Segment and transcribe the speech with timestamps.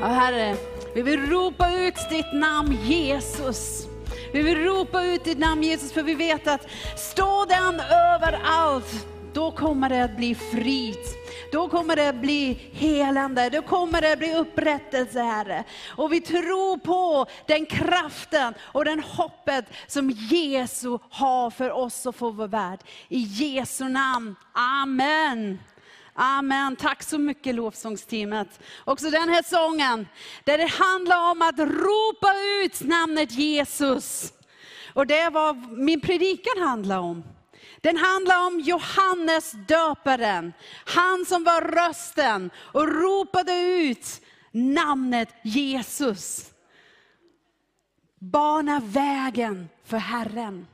[0.00, 0.56] Ja, Herre,
[0.94, 3.86] vi vill ropa ut ditt namn Jesus.
[4.32, 9.50] Vi vill ropa ut ditt namn Jesus, för vi vet att står den överallt, då
[9.50, 10.98] kommer det att bli frid.
[11.52, 15.64] Då kommer det att bli helande, då kommer det att bli upprättelse Herre.
[15.88, 22.14] Och vi tror på den kraften och den hoppet som Jesus har för oss och
[22.16, 22.80] för vår värld.
[23.08, 25.58] I Jesu namn, Amen.
[26.14, 26.76] Amen.
[26.76, 28.60] Tack så mycket lovsångsteamet.
[28.84, 30.08] Också den här sången,
[30.44, 34.32] där det handlar om att ropa ut namnet Jesus.
[34.92, 37.24] Och det är vad min predikan handlar om.
[37.80, 40.52] Den handlar om Johannes döparen,
[40.84, 44.20] han som var rösten och ropade ut
[44.52, 46.50] namnet Jesus.
[48.18, 50.66] Bana vägen för Herren.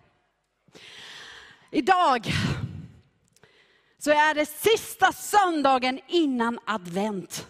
[1.70, 2.32] Idag
[4.00, 7.46] så är det sista söndagen innan advent.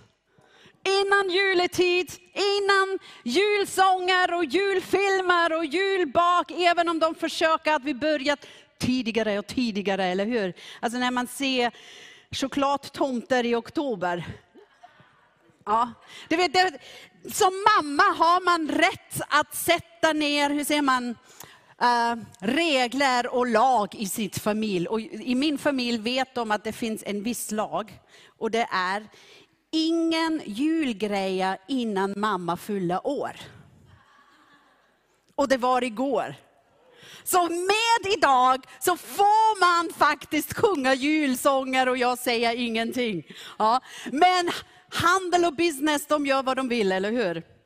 [0.85, 8.47] Innan juletid, innan julsånger och julfilmer och julbak, även om de försöker att vi börjat
[8.79, 10.55] tidigare och tidigare, eller hur?
[10.81, 11.73] Alltså när man ser
[12.31, 14.25] chokladtomter i oktober.
[15.67, 15.93] Ja,
[16.29, 16.79] du vet, det,
[17.33, 21.17] som mamma har man rätt att sätta ner, hur säger man,
[21.83, 24.87] uh, regler och lag i sitt familj.
[24.87, 28.01] Och I min familj vet de att det finns en viss lag.
[28.39, 29.07] Och det är
[29.71, 33.37] ingen julgreja innan mamma fyller år.
[35.35, 36.35] Och det var igår.
[37.25, 43.27] Så med idag så får man faktiskt sjunga julsånger och jag säger ingenting.
[43.59, 43.81] Ja.
[44.13, 44.51] Men
[44.89, 47.60] handel och business, de gör vad de vill, eller hur?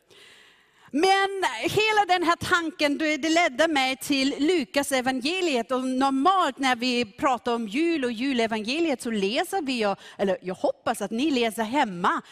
[0.96, 5.70] Men hela den här tanken det ledde mig till Lukas evangeliet.
[5.70, 11.02] Och normalt när vi pratar om jul och julevangeliet så läser vi, eller jag hoppas
[11.02, 12.22] att ni läser hemma,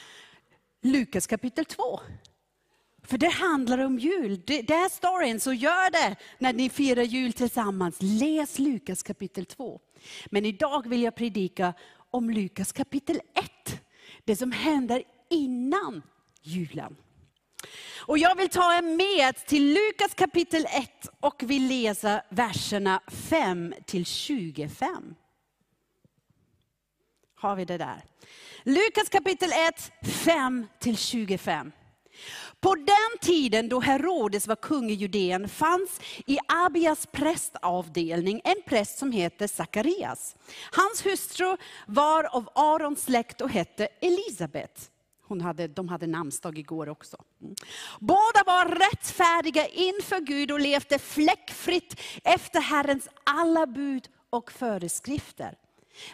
[0.83, 2.01] Lukas kapitel 2.
[3.03, 4.43] För det handlar om jul.
[4.47, 7.97] Det, det är storyn, så gör det när ni firar jul tillsammans.
[8.01, 9.81] Läs Lukas kapitel 2.
[10.27, 11.75] Men idag vill jag predika
[12.11, 13.81] om Lukas kapitel 1.
[14.25, 16.03] Det som händer innan
[16.43, 16.97] julen.
[18.07, 23.75] Och jag vill ta er med till Lukas kapitel 1 och vi läser verserna 5
[23.87, 25.15] till 25.
[27.35, 28.05] Har vi det där?
[28.65, 29.93] Lukas kapitel 1,
[30.25, 31.73] 5 till 25.
[32.61, 38.99] På den tiden då Herodes var kung i Judeen fanns i Abias prästavdelning en präst
[38.99, 40.37] som hette Sakarias.
[40.73, 41.57] Hans hustru
[41.87, 44.92] var av Arons släkt och hette Elisabet.
[45.33, 47.17] Hon hade, de hade namnsdag igår också.
[47.43, 47.55] Mm.
[48.01, 55.55] Båda var rättfärdiga inför Gud och levde fläckfritt efter Herrens alla bud och föreskrifter.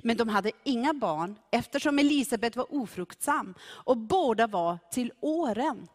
[0.01, 5.89] Men de hade inga barn eftersom Elisabet var ofruktsam och båda var till åren.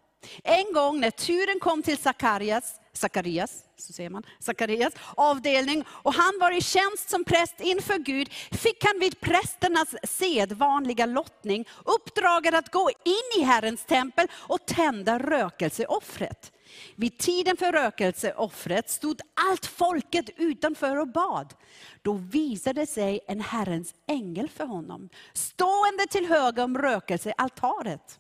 [0.44, 6.40] En gång när turen kom till Sakarias, Sakarias, så säger man, Sakarias avdelning och han
[6.40, 12.72] var i tjänst som präst inför Gud, fick han vid prästernas sedvanliga lottning uppdraget att
[12.72, 16.52] gå in i Herrens tempel och tända rökelseoffret.
[16.96, 21.54] Vid tiden för rökelseoffret stod allt folket utanför och bad.
[22.02, 28.20] Då visade sig en Herrens ängel för honom, stående till höger om rökelsealtaret.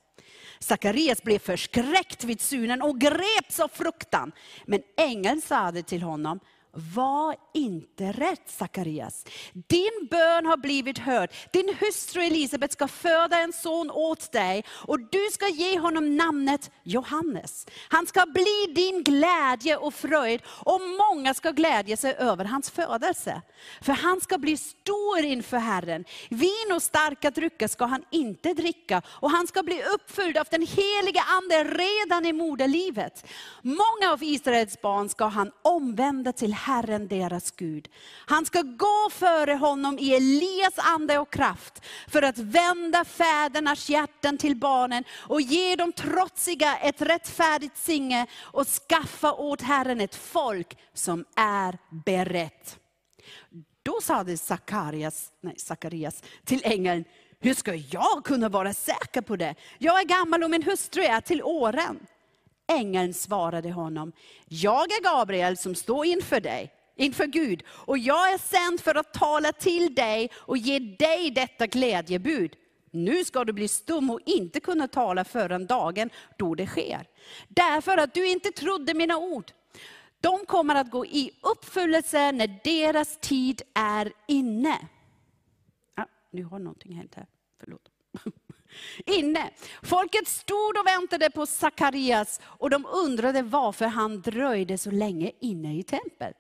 [0.63, 4.31] Sakarias blev förskräckt vid synen och greps av fruktan.
[4.65, 6.39] Men ängeln sade till honom,
[6.73, 9.25] var inte rädd Sakarias.
[9.53, 11.31] Din bön har blivit hörd.
[11.51, 16.71] Din hustru Elisabet ska föda en son åt dig och du ska ge honom namnet
[16.83, 17.67] Johannes.
[17.89, 23.41] Han ska bli din glädje och fröjd och många ska glädja sig över hans födelse.
[23.81, 26.05] För han ska bli stor inför Herren.
[26.29, 30.61] Vin och starka drycker ska han inte dricka och han ska bli uppfylld av den
[30.61, 33.25] heliga ande redan i moderlivet.
[33.61, 37.89] Många av Israels barn ska han omvända till Herren deras Gud.
[38.25, 44.37] Han ska gå före honom i Elias ande och kraft, för att vända fädernas hjärtan
[44.37, 50.77] till barnen och ge dem trotsiga ett rättfärdigt singe och skaffa åt Herren ett folk
[50.93, 52.79] som är berett.
[53.83, 57.05] Då sade Sakarias, nej, Sakarias till ängeln,
[57.39, 59.55] hur ska jag kunna vara säker på det?
[59.77, 61.99] Jag är gammal och min hustru är till åren.
[62.67, 64.11] Ängeln svarade honom,
[64.47, 69.13] jag är Gabriel som står inför dig, inför Gud, och jag är sänd för att
[69.13, 72.55] tala till dig och ge dig detta glädjebud.
[72.91, 77.07] Nu ska du bli stum och inte kunna tala förrän dagen då det sker.
[77.47, 79.51] Därför att du inte trodde mina ord.
[80.21, 84.87] De kommer att gå i uppfyllelse när deras tid är inne.
[85.95, 87.27] Ja, nu har någonting hänt här,
[87.59, 87.89] förlåt.
[89.05, 89.49] inne.
[89.83, 95.77] Folket stod och väntade på Sakarias och de undrade varför han dröjde så länge inne
[95.77, 96.37] i templet.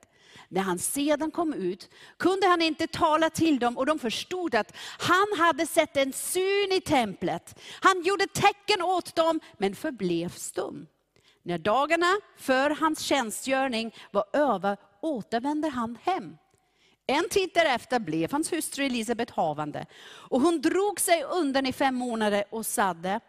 [0.49, 4.75] När han sedan kom ut kunde han inte tala till dem och de förstod att
[4.99, 7.59] han hade sett en syn i templet.
[7.81, 10.87] Han gjorde tecken åt dem men förblev stum.
[11.43, 16.37] När dagarna för hans tjänstgöring var över återvände han hem.
[17.13, 19.85] En tid därefter blev hans hustru Elisabet havande.
[20.03, 23.19] Och hon drog sig undan i fem månader och sade,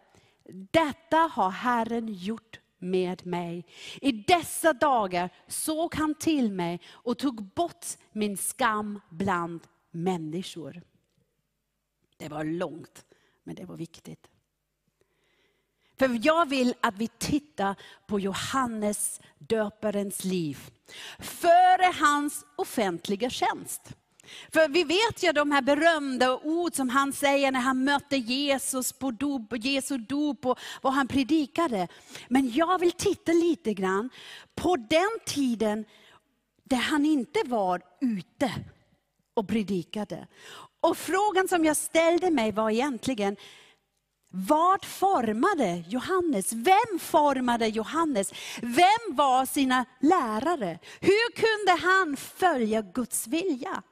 [0.71, 3.67] detta har Herren gjort med mig.
[4.01, 9.61] I dessa dagar såg han till mig och tog bort min skam bland
[9.91, 10.83] människor.
[12.17, 13.05] Det var långt,
[13.45, 14.31] men det var viktigt.
[15.99, 17.77] För jag vill att vi tittar
[18.07, 20.59] på Johannes döparens liv.
[21.19, 23.93] Före hans offentliga tjänst.
[24.53, 28.93] För vi vet ju de här berömda ord som han säger när han mötte Jesus
[28.93, 31.89] på dop, Jesu dop och vad han predikade.
[32.29, 34.11] Men jag vill titta lite grann
[34.55, 35.85] på den tiden
[36.65, 38.53] där han inte var ute
[39.35, 40.27] och predikade.
[40.81, 43.37] Och frågan som jag ställde mig var egentligen,
[44.37, 46.53] vad formade Johannes?
[46.53, 48.33] Vem formade Johannes?
[48.63, 50.79] Vem var sina lärare?
[51.01, 53.83] Hur kunde han följa Guds vilja?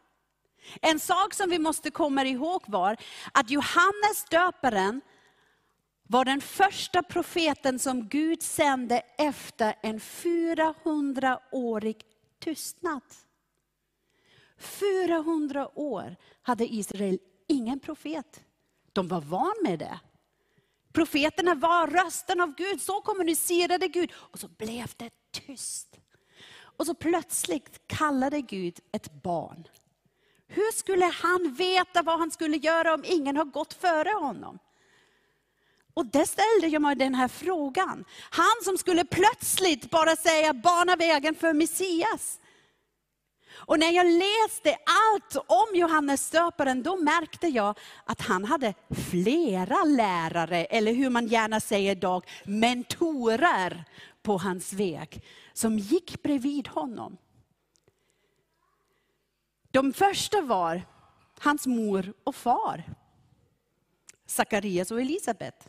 [0.80, 2.96] En sak som vi måste komma ihåg var
[3.32, 5.00] att Johannes döparen
[6.08, 11.96] var den första profeten som Gud sände efter en 400-årig
[12.38, 13.02] tystnad.
[14.58, 17.18] 400 år hade Israel
[17.48, 18.44] ingen profet.
[18.92, 20.00] De var van med det.
[20.92, 24.12] Profeterna var rösten av Gud, så kommunicerade Gud.
[24.14, 25.10] Och så blev det
[25.46, 25.88] tyst.
[26.76, 29.68] Och så plötsligt kallade Gud ett barn.
[30.46, 34.58] Hur skulle han veta vad han skulle göra om ingen har gått före honom?
[35.94, 38.04] Och det ställde jag mig den här frågan.
[38.30, 42.40] Han som skulle plötsligt bara säga, bana vägen för Messias.
[43.66, 48.74] Och när jag läste allt om Johannes döparen, då märkte jag att han hade
[49.10, 53.84] flera lärare, eller hur man gärna säger idag, mentorer
[54.22, 57.16] på hans väg, som gick bredvid honom.
[59.70, 60.82] De första var
[61.38, 62.84] hans mor och far,
[64.26, 65.68] Sakarias och Elisabet.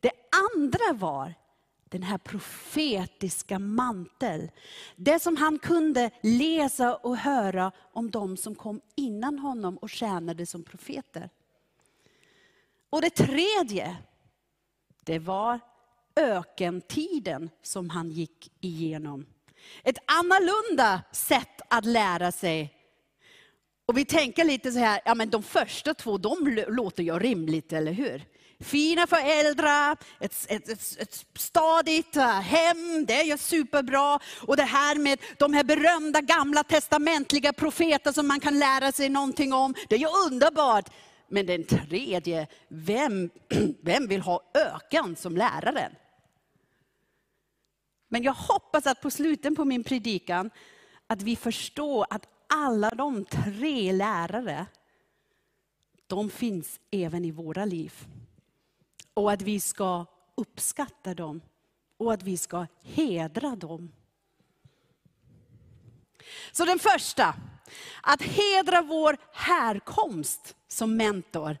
[0.00, 0.12] Det
[0.54, 1.34] andra var
[1.94, 4.50] den här profetiska mantel.
[4.96, 10.46] Det som han kunde läsa och höra om de som kom innan honom och tjänade
[10.46, 11.30] som profeter.
[12.90, 13.96] Och det tredje,
[15.04, 15.60] det var
[16.16, 19.26] ökentiden som han gick igenom.
[19.82, 22.74] Ett annorlunda sätt att lära sig.
[23.86, 27.72] Och vi tänker lite så här, ja men de första två, de låter ju rimligt,
[27.72, 28.24] eller hur?
[28.60, 34.18] Fina föräldrar, ett, ett, ett, ett stadigt äh, hem, det är ju superbra.
[34.46, 39.08] Och det här med de här berömda gamla testamentliga profeter som man kan lära sig
[39.08, 40.90] någonting om, det är ju underbart.
[41.28, 43.30] Men den tredje, vem,
[43.82, 45.92] vem vill ha ökan som läraren?
[48.08, 50.50] Men jag hoppas att på slutet på min predikan,
[51.06, 54.66] att vi förstår att alla de tre lärare,
[56.06, 57.92] de finns även i våra liv.
[59.14, 61.40] Och att vi ska uppskatta dem
[61.96, 63.92] och att vi ska hedra dem.
[66.52, 67.34] Så den första,
[68.02, 71.56] att hedra vår härkomst som mentor.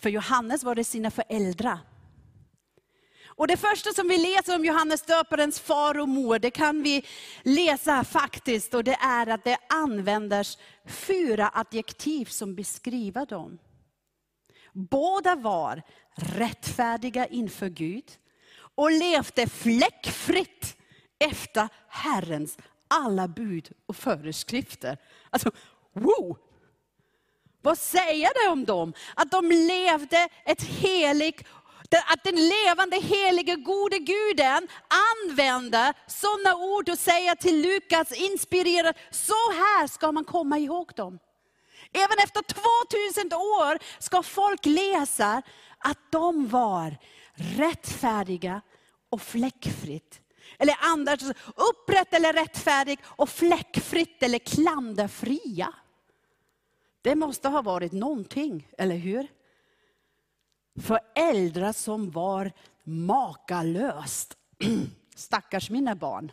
[0.00, 1.78] För Johannes var det sina föräldrar.
[3.36, 7.04] Och det första som vi läser om Johannes döparens far och mor, det kan vi
[7.42, 13.58] läsa faktiskt, och det är att det används fyra adjektiv som beskriver dem.
[14.74, 15.82] Båda var
[16.14, 18.04] rättfärdiga inför Gud
[18.74, 20.76] och levde fläckfritt
[21.18, 24.98] efter Herrens alla bud och föreskrifter.
[25.30, 25.50] Alltså,
[25.92, 26.38] wow!
[27.62, 28.92] Vad säger det om dem?
[29.14, 31.44] Att de levde ett heligt
[32.06, 34.68] att den levande, helige, gode guden
[35.24, 41.18] använder sådana ord och säger till Lukas, inspirerad, så här ska man komma ihåg dem.
[41.94, 45.42] Även efter 2000 år ska folk läsa
[45.78, 46.96] att de var
[47.34, 48.60] rättfärdiga
[49.10, 50.20] och fläckfritt.
[50.58, 51.16] Eller andra,
[51.56, 55.74] upprätt eller rättfärdig och fläckfritt eller klanderfria.
[57.02, 59.26] Det måste ha varit någonting, eller hur?
[60.80, 62.52] Föräldrar som var
[62.84, 64.36] makalöst.
[65.16, 66.32] Stackars mina barn,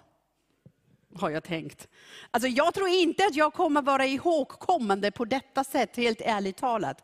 [1.15, 1.87] har jag tänkt.
[2.31, 7.03] Alltså jag tror inte att jag kommer vara ihågkommande på detta sätt, helt ärligt talat.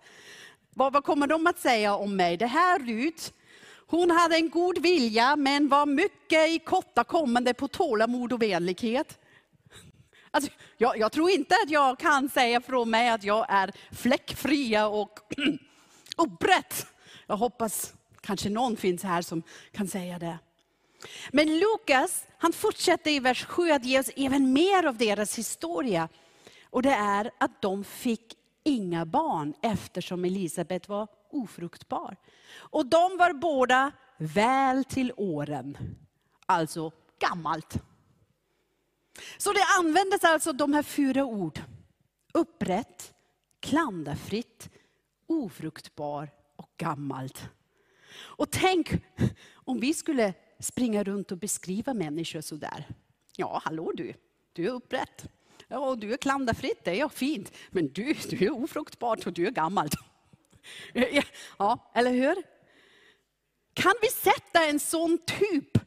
[0.73, 2.37] Vad, vad kommer de att säga om mig?
[2.37, 3.33] Det här Rut,
[3.87, 9.19] hon hade en god vilja men var mycket i korta kommande på tålamod och vänlighet.
[10.31, 14.87] Alltså, jag, jag, tror inte att jag kan säga från mig att jag är fläckfria
[14.87, 15.19] och
[16.17, 16.87] upprätt.
[17.27, 20.37] Jag hoppas kanske någon finns här som kan säga det.
[21.31, 26.09] Men Lukas, han fortsätter i vers 7 att ge oss även mer av deras historia.
[26.69, 32.17] Och det är att de fick inga barn eftersom Elisabet var ofruktbar.
[32.53, 35.77] Och de var båda väl till åren,
[36.45, 37.77] alltså gammalt.
[39.37, 41.59] Så det användes alltså de här fyra ord.
[42.33, 43.13] Upprätt,
[43.59, 44.69] klanderfritt,
[45.27, 47.49] ofruktbar och gammalt.
[48.19, 48.91] Och tänk
[49.53, 52.85] om vi skulle springa runt och beskriva människor sådär.
[53.35, 54.13] Ja, hallå du,
[54.53, 55.29] du är upprätt.
[55.67, 57.51] Ja, du är klanderfritt, det är fint.
[57.69, 59.89] Men du, du är ofruktbart och du är gammal.
[61.57, 62.43] Ja, eller hur?
[63.73, 65.77] Kan vi sätta en sån typ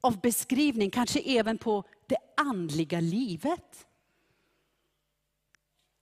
[0.00, 3.86] av beskrivning, kanske även på det andliga livet?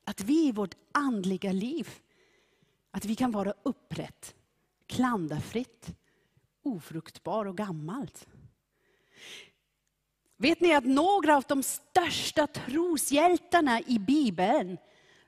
[0.04, 1.88] Att vi i vårt andliga liv,
[2.90, 4.34] att vi kan vara upprätt,
[4.86, 5.94] klanderfritt,
[6.70, 8.26] ofruktbar och gammalt.
[10.36, 14.78] Vet ni att några av de största troshjältarna i Bibeln,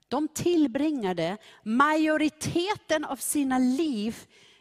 [0.08, 4.16] de tillbringade majoriteten av sina liv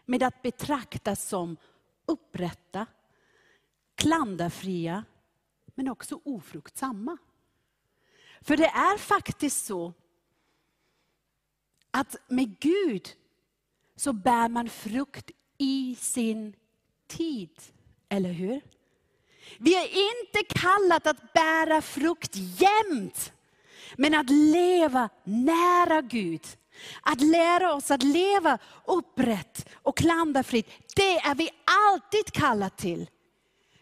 [0.05, 1.57] med att betraktas som
[2.05, 2.85] upprätta,
[3.95, 5.03] klanderfria,
[5.75, 7.17] men också ofruktsamma.
[8.41, 9.93] För det är faktiskt så
[11.91, 13.09] att med Gud
[13.95, 16.55] så bär man frukt i sin
[17.18, 17.50] tid.
[18.10, 18.62] Eller hur?
[19.58, 23.34] Vi är inte kallat att bära frukt jämt,
[23.98, 26.46] men att leva nära Gud.
[27.01, 31.50] Att lära oss att leva upprätt och klanderfritt, det är vi
[31.89, 33.10] alltid kallade till.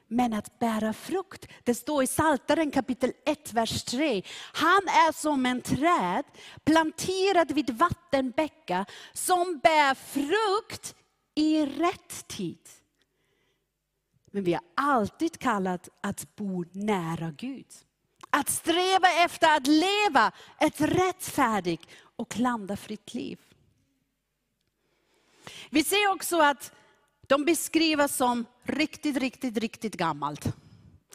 [0.07, 4.23] Men att bära frukt, det står i Psaltaren kapitel 1, vers 3.
[4.53, 6.23] Han är som en träd
[6.63, 10.95] planterad vid vattenbäckar som bär frukt
[11.35, 12.59] i rätt tid.
[14.31, 17.65] Men vi har alltid kallat att bo nära Gud.
[18.29, 23.39] Att sträva efter att leva ett rättfärdigt och klanderfritt liv.
[25.69, 26.71] Vi ser också att
[27.27, 30.55] de beskrivs som riktigt, riktigt, riktigt gammalt.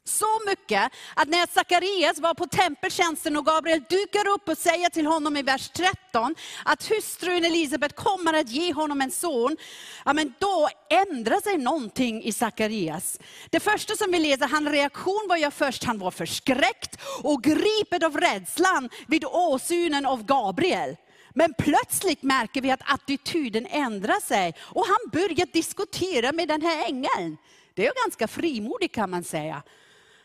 [0.07, 5.07] Så mycket att när Sakarias var på tempeltjänsten och Gabriel dyker upp och säger till
[5.07, 6.35] honom i vers 13
[6.65, 9.57] att hustrun Elisabet kommer att ge honom en son.
[10.05, 13.19] Ja, men då ändrar sig någonting i Sakarias.
[13.51, 18.05] Det första som vi läser, hans reaktion var ju först, han var förskräckt och gripen
[18.05, 20.97] av rädslan vid åsynen av Gabriel.
[21.35, 26.87] Men plötsligt märker vi att attityden ändrar sig och han börjar diskutera med den här
[26.89, 27.37] ängeln.
[27.75, 29.63] Det är ganska frimodigt kan man säga.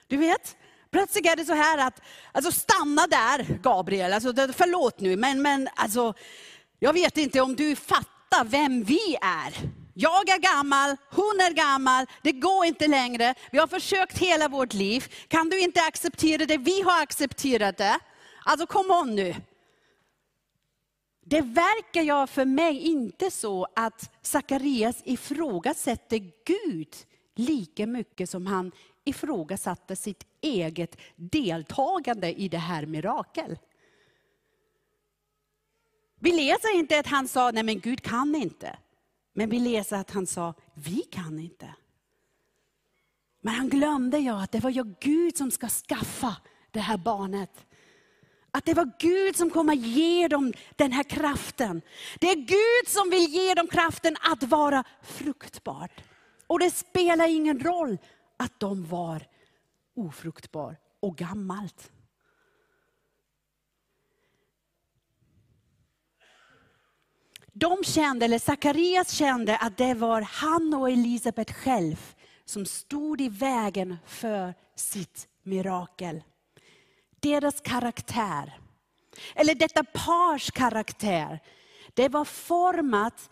[0.09, 0.57] Du vet,
[0.91, 2.01] plötsligt är det så här att,
[2.31, 6.13] alltså stanna där Gabriel, alltså, förlåt nu, men, men alltså,
[6.79, 9.53] jag vet inte om du fattar vem vi är.
[9.93, 13.35] Jag är gammal, hon är gammal, det går inte längre.
[13.51, 15.13] Vi har försökt hela vårt liv.
[15.27, 16.57] Kan du inte acceptera det?
[16.57, 17.99] Vi har accepterat det.
[18.45, 19.35] Alltså kom on nu.
[21.25, 26.95] Det verkar jag för mig inte så att Sakarias ifrågasätter Gud
[27.35, 28.71] lika mycket som han
[29.09, 33.57] ifrågasatte sitt eget deltagande i det här mirakel.
[36.19, 38.77] Vi läser inte att han sa, nej men Gud kan inte.
[39.33, 41.73] Men vi läser att han sa, vi kan inte.
[43.41, 46.35] Men han glömde ju att det var ju Gud som ska skaffa
[46.71, 47.65] det här barnet.
[48.51, 51.81] Att det var Gud som kommer ge dem den här kraften.
[52.19, 55.89] Det är Gud som vill ge dem kraften att vara fruktbar.
[56.47, 57.97] Och det spelar ingen roll
[58.39, 59.27] att de var
[59.95, 61.91] ofruktbar och gammalt.
[67.53, 72.15] De kände, eller Sakarias kände att det var han och Elisabet själv
[72.45, 76.23] som stod i vägen för sitt mirakel.
[77.19, 78.59] Deras karaktär,
[79.35, 81.39] eller detta pars karaktär,
[81.93, 83.29] det var format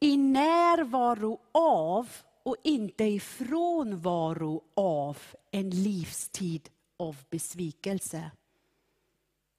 [0.00, 2.08] i närvaro av
[2.44, 5.18] och inte i frånvaro av
[5.50, 8.30] en livstid av besvikelse.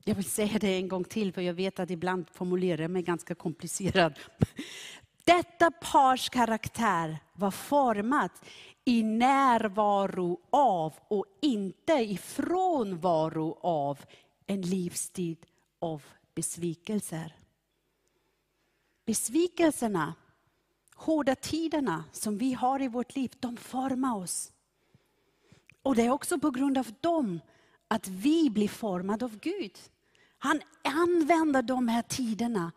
[0.04, 3.02] Jag vill säga det en gång till, för jag vet att ibland formulerar jag mig
[3.04, 4.14] ganska komplicerat.
[5.24, 8.32] Detta pars karaktär var format
[8.86, 14.00] i närvaro av och inte i frånvaro av
[14.46, 15.46] en livstid
[15.80, 16.04] av
[16.36, 17.36] besvikelser.
[19.06, 20.14] besvikelserna,
[20.96, 24.52] hårda tiderna som vi har i vårt liv, de formar oss.
[25.84, 27.40] Och det är också på grund av dem
[27.88, 29.80] att vi blir formade av Gud.
[30.38, 32.72] Han använder de här tiderna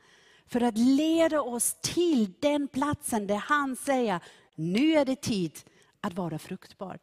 [0.46, 4.20] för att leda oss till den platsen där han säger,
[4.54, 5.58] nu är det tid
[6.00, 6.98] att vara fruktbar.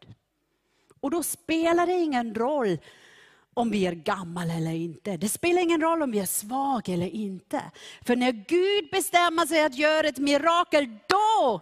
[1.00, 2.78] Och då spelar det ingen roll
[3.58, 5.18] om vi är gamla eller inte.
[5.18, 7.62] Det spelar ingen roll om vi är svaga eller inte.
[8.02, 11.62] För när Gud bestämmer sig att göra ett mirakel, då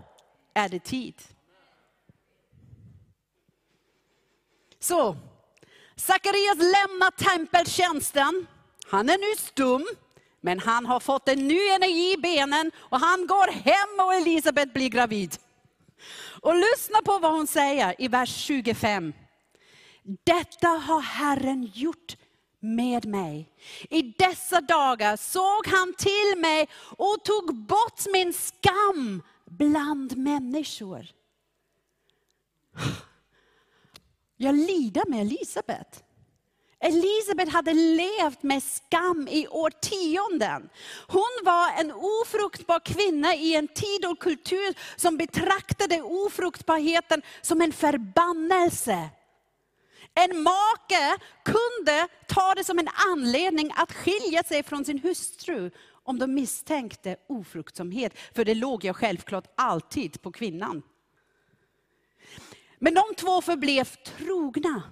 [0.54, 1.16] är det tid.
[4.80, 5.18] Så,
[5.96, 8.48] Sakarias lämnar tempeltjänsten.
[8.88, 9.86] Han är nu stum,
[10.42, 14.74] men han har fått en ny energi i benen och han går hem och Elisabet
[14.74, 15.36] blir gravid.
[16.42, 19.14] Och lyssna på vad hon säger i vers 25.
[20.04, 22.18] Detta har Herren gjort
[22.60, 23.54] med mig.
[23.90, 31.08] I dessa dagar såg han till mig och tog bort min skam bland människor.
[34.38, 36.04] Jag lider med Elisabet.
[36.80, 40.70] Elisabet hade levt med skam i årtionden.
[41.08, 47.74] Hon var en ofruktbar kvinna i en tid och kultur som betraktade ofruktbarheten som en
[47.74, 49.10] förbannelse.
[50.16, 55.72] En make kunde ta det som en anledning att skilja sig från sin hustru
[56.04, 58.14] om de misstänkte ofruktsamhet.
[58.36, 60.82] För det låg ju självklart alltid på kvinnan.
[62.80, 64.84] Men de två förblev trogna.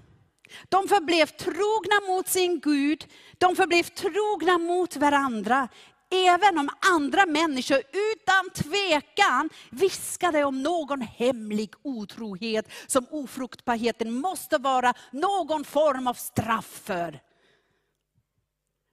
[0.70, 5.68] De förblev trogna mot sin Gud, de förblev trogna mot varandra.
[6.12, 14.94] Även om andra människor utan tvekan viskade om någon hemlig otrohet som ofruktbarheten måste vara
[15.12, 17.20] någon form av straff för.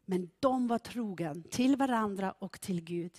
[0.07, 3.13] Men de var trogen till varandra och till Gud.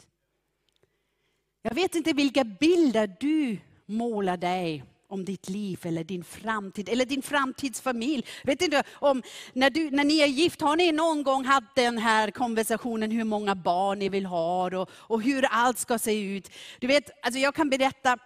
[1.61, 7.05] Jag vet inte vilka bilder du målar dig om ditt liv eller din framtid, eller
[7.05, 8.25] din framtidsfamilj.
[8.43, 11.97] Vet inte om, när, du, när ni är gift, har ni någon gång haft den
[11.97, 16.51] här konversationen hur många barn ni vill ha och, och hur allt ska se ut?
[16.79, 18.17] Du vet, alltså jag kan berätta,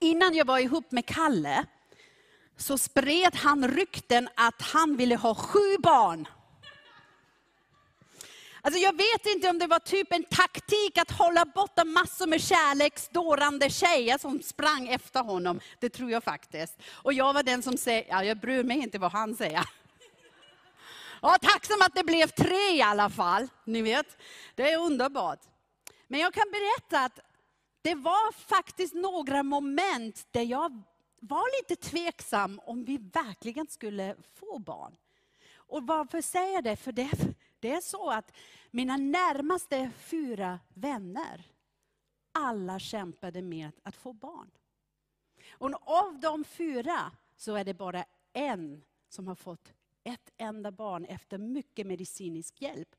[0.00, 1.64] innan jag var ihop med Kalle,
[2.56, 6.28] så spred han rykten att han ville ha sju barn.
[8.64, 12.42] Alltså jag vet inte om det var typ en taktik att hålla borta massor med
[12.42, 15.60] kärleksdårande tjejer som sprang efter honom.
[15.78, 16.78] Det tror jag faktiskt.
[16.92, 19.64] Och jag var den som säger, ja, jag bryr mig inte vad han säger.
[21.22, 23.48] Ja, tacksam att det blev tre i alla fall.
[23.64, 24.16] Ni vet,
[24.54, 25.40] det är underbart.
[26.08, 27.18] Men jag kan berätta att
[27.82, 30.82] det var faktiskt några moment där jag
[31.20, 34.96] var lite tveksam om vi verkligen skulle få barn.
[35.54, 36.76] Och varför säger jag det?
[36.76, 37.10] För det
[37.62, 38.32] det är så att
[38.70, 41.44] mina närmaste fyra vänner,
[42.32, 44.50] alla kämpade med att få barn.
[45.50, 49.72] Och av de fyra så är det bara en som har fått
[50.04, 52.96] ett enda barn efter mycket medicinsk hjälp.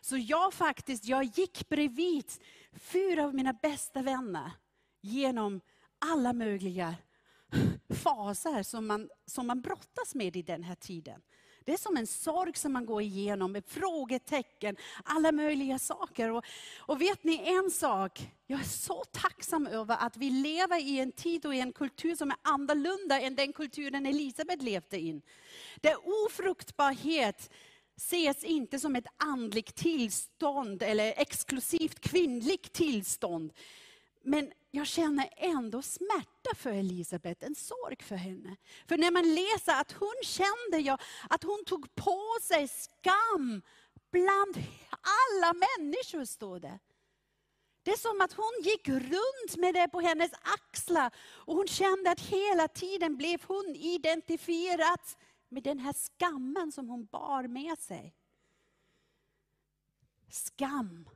[0.00, 2.32] Så jag faktiskt, jag gick bredvid
[2.72, 4.50] fyra av mina bästa vänner
[5.00, 5.60] genom
[5.98, 6.94] alla möjliga
[7.88, 11.22] faser som man, som man brottas med i den här tiden.
[11.64, 16.30] Det är som en sorg som man går igenom med frågetecken, alla möjliga saker.
[16.30, 16.44] Och,
[16.78, 18.30] och vet ni en sak?
[18.46, 22.16] Jag är så tacksam över att vi lever i en tid och i en kultur
[22.16, 25.22] som är annorlunda än den kulturen Elisabet levde in.
[25.80, 25.96] Där
[26.26, 27.50] ofruktbarhet
[27.96, 33.52] ses inte som ett andligt tillstånd eller exklusivt kvinnligt tillstånd.
[34.22, 38.56] Men jag känner ändå smärta för Elisabet, en sorg för henne.
[38.88, 40.98] För när man läser att hon kände ja,
[41.30, 43.62] att hon tog på sig skam
[44.10, 44.56] bland
[45.00, 46.78] alla människor, står det.
[47.82, 51.14] Det är som att hon gick runt med det på hennes axlar.
[51.18, 55.00] Och hon kände att hela tiden blev hon identifierad
[55.48, 58.14] med den här skammen som hon bar med sig.
[60.30, 61.08] Skam.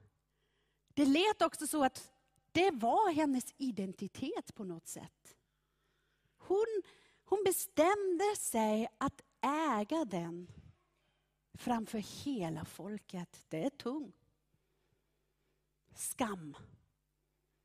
[0.95, 2.18] Det lät också så att
[2.53, 5.37] det var hennes identitet på något sätt.
[6.39, 6.83] Hon,
[7.25, 10.51] hon bestämde sig att äga den
[11.55, 13.47] framför hela folket.
[13.49, 14.15] Det är tungt.
[15.95, 16.57] Skam.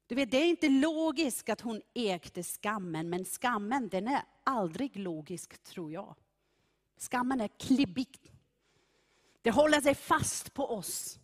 [0.08, 4.98] Du vet, det är inte logiskt att hon ägde skammen, men skammen den är aldrig
[4.98, 6.16] logisk tror jag.
[6.98, 8.34] Skammen är klibbig.
[9.42, 11.20] Det håller sig fast på oss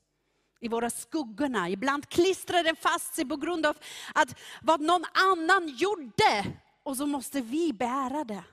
[0.59, 1.69] i våra skuggorna.
[1.69, 3.77] Ibland klistrar den fast sig på grund av
[4.15, 8.43] att vad någon annan gjorde och så måste vi bära det.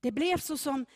[0.00, 0.86] Det blev så som,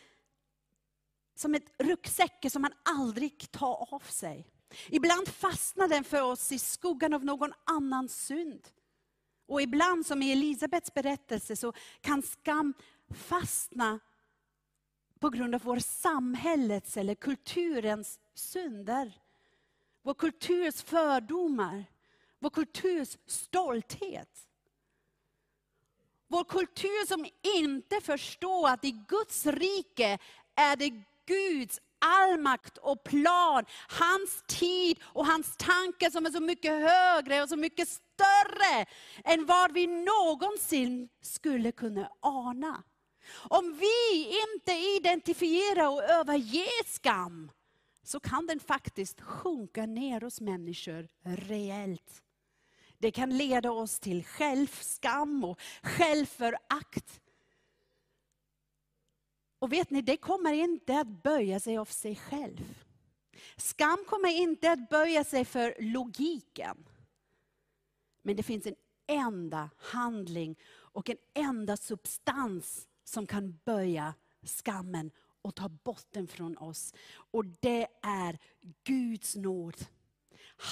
[1.35, 4.47] som ett ryggsäck som man aldrig tar av sig.
[4.89, 8.67] Ibland fastnar den för oss i skuggan av någon annans synd.
[9.47, 12.73] Och ibland, som i Elisabets berättelse, så kan skam
[13.13, 13.99] fastna
[15.21, 19.11] på grund av vår samhällets eller kulturens synder.
[20.01, 21.85] Vår kulturs fördomar,
[22.39, 24.47] vår kulturs stolthet.
[26.27, 27.25] Vår kultur som
[27.57, 30.17] inte förstår att i Guds rike
[30.55, 36.71] är det Guds allmakt och plan, hans tid och hans tanke som är så mycket
[36.71, 38.85] högre och så mycket större
[39.23, 42.83] än vad vi någonsin skulle kunna ana.
[43.33, 47.51] Om vi inte identifierar och överger skam,
[48.03, 52.23] så kan den faktiskt sjunka ner hos människor rejält.
[52.97, 57.21] Det kan leda oss till självskam och självförakt.
[59.59, 62.83] Och vet ni, det kommer inte att böja sig av sig själv.
[63.57, 66.85] Skam kommer inte att böja sig för logiken.
[68.21, 68.75] Men det finns en
[69.07, 75.11] enda handling och en enda substans som kan böja skammen
[75.41, 76.93] och ta bort den från oss.
[77.31, 78.39] Och det är
[78.83, 79.85] Guds nåd.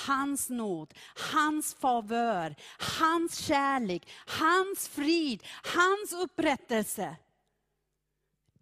[0.06, 0.94] Hans nåd,
[1.34, 2.56] hans favör,
[3.00, 7.16] hans kärlek, hans frid, hans upprättelse.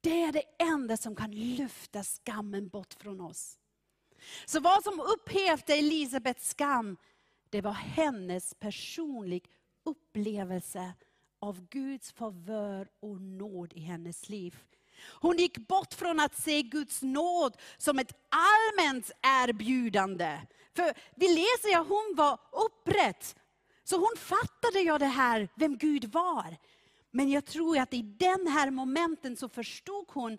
[0.01, 3.59] Det är det enda som kan lyfta skammen bort från oss.
[4.45, 6.97] Så vad som upphävde Elisabets skam,
[7.49, 9.45] det var hennes personliga
[9.83, 10.93] upplevelse
[11.39, 14.57] av Guds favör och nåd i hennes liv.
[15.21, 20.41] Hon gick bort från att se Guds nåd som ett allmänt erbjudande.
[20.73, 23.35] För vi läser att hon var upprätt.
[23.83, 26.57] Så hon fattade ju det här, vem Gud var.
[27.11, 30.37] Men jag tror att i den här momenten så förstod hon,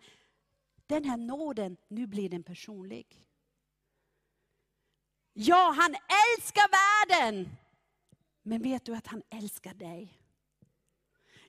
[0.86, 3.26] den här nåden, nu blir den personlig.
[5.32, 5.96] Ja, han
[6.34, 7.48] älskar världen.
[8.42, 10.17] Men vet du att han älskar dig?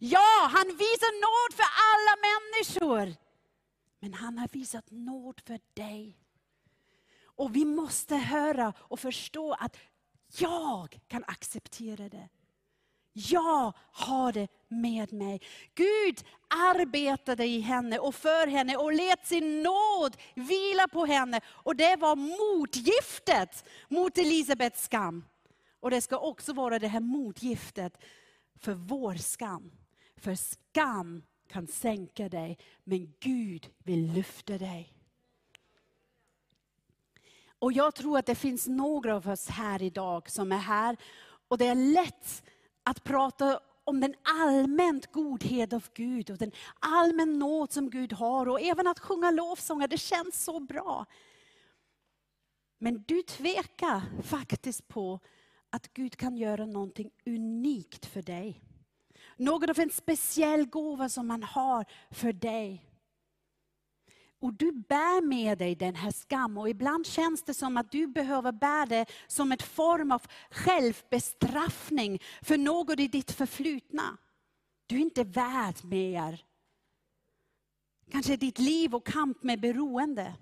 [0.02, 3.16] Ja, han visar nåd för alla människor.
[4.00, 6.18] Men han har visat nåd för dig.
[7.24, 9.78] Och vi måste höra och förstå att
[10.38, 12.30] jag kan acceptera det.
[13.14, 15.42] Jag har det med mig.
[15.76, 21.42] Gud arbetade i henne och för henne och lät sin nåd vila på henne.
[21.48, 25.26] Och det var motgiftet mot Elisabets skam.
[25.80, 27.98] Och det ska också vara det här motgiftet
[28.60, 29.72] för vår skam.
[30.20, 34.94] För skam kan sänka dig, men Gud vill lyfta dig.
[37.60, 40.98] Och jag tror att det finns några av oss här idag som är här,
[41.48, 42.44] och det är lätt
[42.84, 48.50] att prata om den allmänt godhet av Gud och den allmän nåd som Gud har
[48.50, 51.06] och även att sjunga lovsånger, det känns så bra.
[52.78, 55.20] Men du tvekar faktiskt på
[55.70, 58.62] att Gud kan göra någonting unikt för dig.
[59.40, 62.86] Något av en speciell gåva som han har för dig.
[64.42, 66.58] Och du bär med dig den här skammen.
[66.58, 70.22] och ibland känns det som att du behöver bära det som en form av
[70.52, 74.18] självbestraffning för något i ditt förflutna.
[74.88, 76.46] Du är inte värd mer.
[78.12, 80.36] Kanske ditt liv och kamp med beroende.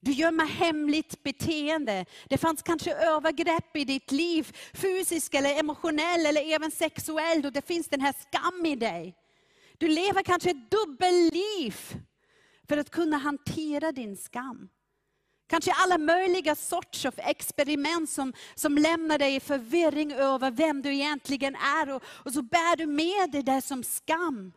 [0.00, 2.04] Du gömmer hemligt beteende.
[2.28, 7.66] Det fanns kanske övergrepp i ditt liv, fysiskt eller emotionellt eller även sexuellt och det
[7.66, 9.14] finns den här skam i dig.
[9.78, 11.76] Du lever kanske ett dubbelliv
[12.68, 14.68] för att kunna hantera din skam.
[15.48, 20.94] Kanske alla möjliga sorts av experiment som, som lämnar dig i förvirring över vem du
[20.94, 21.94] egentligen är.
[21.94, 24.52] Och, och så bär du med dig det som skam.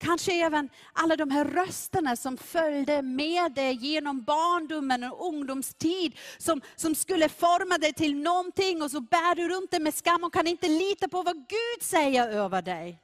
[0.00, 6.60] Kanske även alla de här rösterna som följde med dig genom barndomen och ungdomstid, som,
[6.76, 10.32] som skulle forma dig till någonting och så bär du runt det med skam och
[10.32, 13.02] kan inte lita på vad Gud säger över dig.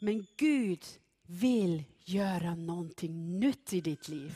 [0.00, 0.84] Men Gud
[1.26, 4.34] vill göra någonting nytt i ditt liv.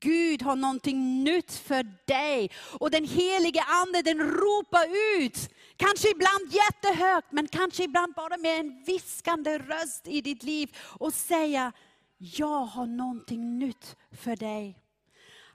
[0.00, 2.50] Gud har någonting nytt för dig.
[2.80, 4.86] Och den helige Ande den ropar
[5.18, 10.76] ut, kanske ibland jättehögt, men kanske ibland bara med en viskande röst i ditt liv
[10.78, 11.72] och säga,
[12.18, 14.78] jag har någonting nytt för dig.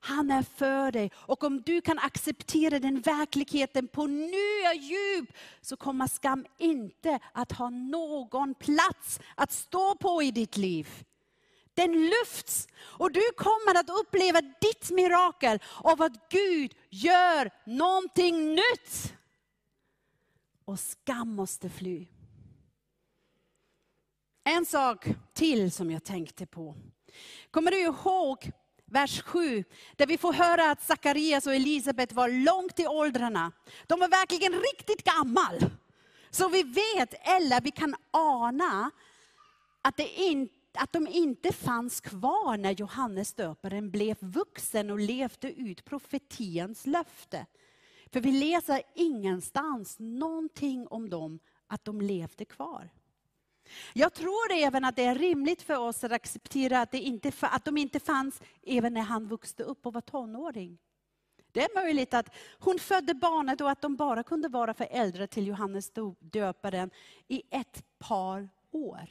[0.01, 1.11] Han är för dig.
[1.15, 5.29] Och om du kan acceptera den verkligheten på nya djup,
[5.61, 11.03] så kommer skam inte att ha någon plats att stå på i ditt liv.
[11.73, 19.13] Den lyfts och du kommer att uppleva ditt mirakel av att Gud gör någonting nytt.
[20.65, 22.07] Och skam måste fly.
[24.43, 26.75] En sak till som jag tänkte på.
[27.51, 28.51] Kommer du ihåg
[28.85, 29.63] vers 7,
[29.95, 33.51] där vi får höra att Sakarias och Elisabet var långt i åldrarna.
[33.87, 35.65] De var verkligen riktigt gammal.
[36.29, 38.91] Så vi vet, eller vi kan ana,
[39.81, 45.53] att, det inte att de inte fanns kvar när Johannes döparen blev vuxen och levde
[45.53, 47.45] ut profetians löfte.
[48.11, 52.89] För vi läser ingenstans någonting om dem, att de levde kvar.
[53.93, 57.65] Jag tror även att det är rimligt för oss att acceptera att, det inte, att
[57.65, 60.77] de inte fanns även när han vuxte upp och var tonåring.
[61.51, 65.47] Det är möjligt att hon födde barnet och att de bara kunde vara föräldrar till
[65.47, 66.89] Johannes döparen
[67.27, 69.09] i ett par år.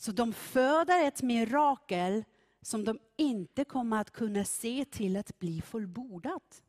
[0.00, 2.24] Så de föder ett mirakel
[2.62, 6.62] som de inte kommer att kunna se till att bli fullbordat.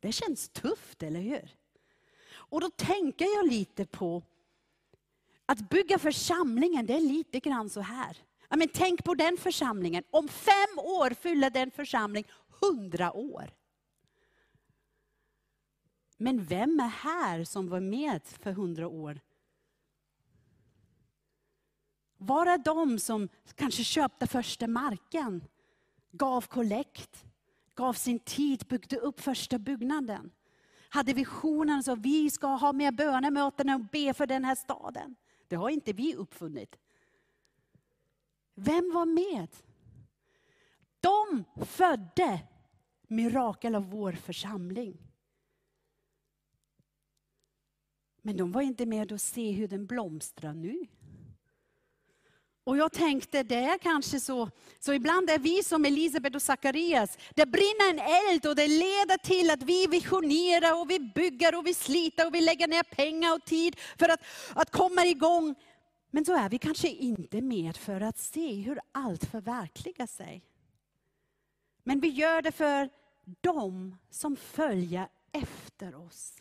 [0.00, 1.56] Det känns tufft, eller hur?
[2.32, 4.22] Och då tänker jag lite på
[5.46, 8.16] att bygga församlingen, det är lite grann så här.
[8.48, 10.04] Ja, men tänk på den församlingen.
[10.10, 12.24] Om fem år fyller den församling
[12.60, 13.50] hundra år.
[16.16, 19.20] Men vem är här som var med för hundra år?
[22.22, 25.44] Var är de som kanske köpte första marken,
[26.12, 27.24] gav kollekt,
[27.74, 30.30] gav sin tid, byggde upp första byggnaden?
[30.88, 35.16] Hade visionen så vi ska ha mer bönemöten och be för den här staden.
[35.48, 36.78] Det har inte vi uppfunnit.
[38.54, 39.48] Vem var med?
[41.00, 42.40] De födde
[43.08, 44.98] mirakel av vår församling.
[48.22, 50.86] Men de var inte med och se hur den blomstrar nu.
[52.64, 57.18] Och jag tänkte, det är kanske så, så ibland är vi som Elisabet och Sakarias.
[57.34, 61.66] Det brinner en eld och det leder till att vi visionerar och vi bygger och
[61.66, 64.20] vi sliter och vi lägger ner pengar och tid för att,
[64.54, 65.54] att komma igång.
[66.10, 70.44] Men så är vi kanske inte med för att se hur allt förverkligar sig.
[71.84, 72.90] Men vi gör det för
[73.40, 76.36] dem som följer efter oss.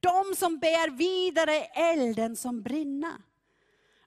[0.00, 3.31] De som bär vidare elden som brinner.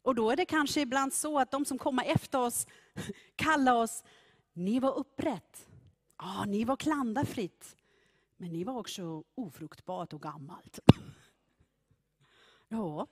[0.06, 2.68] Och då är det kanske ibland så att de som kommer efter oss
[3.36, 4.04] kallar oss,
[4.54, 5.68] ni var upprätt.
[6.18, 7.76] Ja, ni var klanderfritt.
[8.38, 10.80] Men ni var också ofruktbart och gammalt.
[12.68, 13.08] Ja,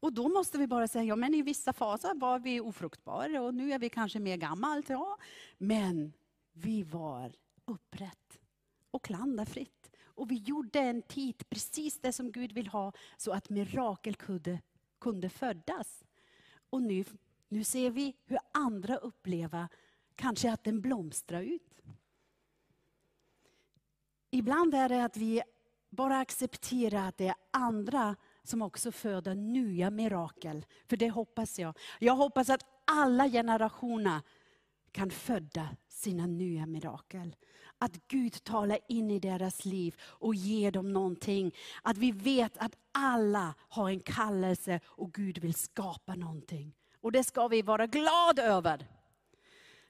[0.00, 3.54] och då måste vi bara säga, ja men i vissa faser var vi ofruktbara och
[3.54, 4.88] nu är vi kanske mer gammalt.
[4.88, 5.18] Ja,
[5.58, 6.12] men
[6.52, 7.32] vi var
[7.64, 8.38] upprätt
[8.90, 9.90] och klanderfritt.
[10.04, 14.60] Och vi gjorde en tid precis det som Gud vill ha så att mirakel kunde,
[15.00, 16.04] kunde födas.
[16.70, 17.04] Och nu,
[17.48, 19.68] nu ser vi hur andra upplever
[20.14, 21.80] kanske att den blomstrar ut.
[24.30, 25.42] Ibland är det att vi
[25.90, 30.66] bara accepterar att det är andra som också föder nya mirakel.
[30.86, 31.78] För det hoppas jag.
[31.98, 34.20] Jag hoppas att alla generationer
[34.92, 37.36] kan föda sina nya mirakel.
[37.82, 41.54] Att Gud talar in i deras liv och ger dem någonting.
[41.82, 46.74] Att vi vet att alla har en kallelse och Gud vill skapa någonting.
[47.00, 48.86] Och det ska vi vara glada över.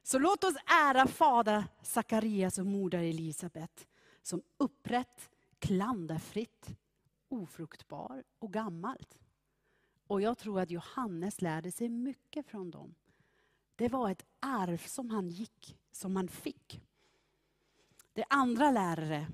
[0.02, 3.86] Så låt oss ära Fader Sakarias och moder Elisabet
[4.22, 6.68] som upprätt, klanderfritt,
[7.28, 9.18] ofruktbar och gammalt.
[10.06, 12.94] Och jag tror att Johannes lärde sig mycket från dem.
[13.76, 16.82] Det var ett arv som han gick, som han fick.
[18.20, 19.26] Det andra lärare,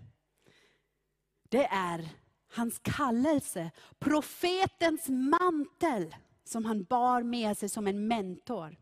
[1.49, 2.09] det är
[2.53, 8.77] hans kallelse, profetens mantel som han bar med sig som en mentor.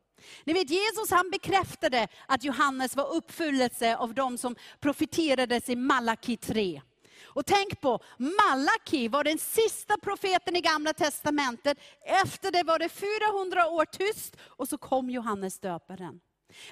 [0.45, 6.37] Ni vet Jesus han bekräftade att Johannes var uppfyllelse av de som profeterades i Malaki
[6.37, 6.83] 3.
[7.25, 11.79] Och tänk på, Malaki var den sista profeten i gamla testamentet.
[12.23, 16.21] Efter det var det 400 år tyst och så kom Johannes döparen.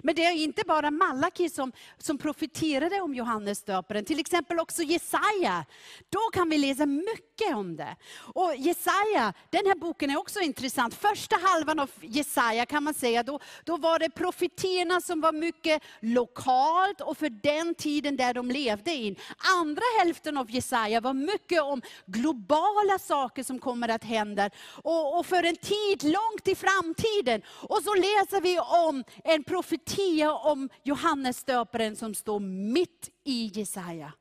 [0.03, 4.83] Men det är inte bara Malaki som, som profeterade om Johannes döparen, till exempel också
[4.83, 5.65] Jesaja.
[6.09, 7.97] Då kan vi läsa mycket om det.
[8.35, 10.95] Och Jesaja, den här boken är också intressant.
[10.95, 15.83] Första halvan av Jesaja kan man säga, då, då var det profetierna som var mycket
[16.01, 19.17] lokalt och för den tiden där de levde in.
[19.61, 24.51] Andra hälften av Jesaja var mycket om globala saker som kommer att hända.
[24.83, 27.43] Och, och för en tid långt i framtiden.
[27.49, 33.51] Och så läser vi om en profet profetia om Johannes döparen som står mitt i
[33.55, 34.13] Jesaja.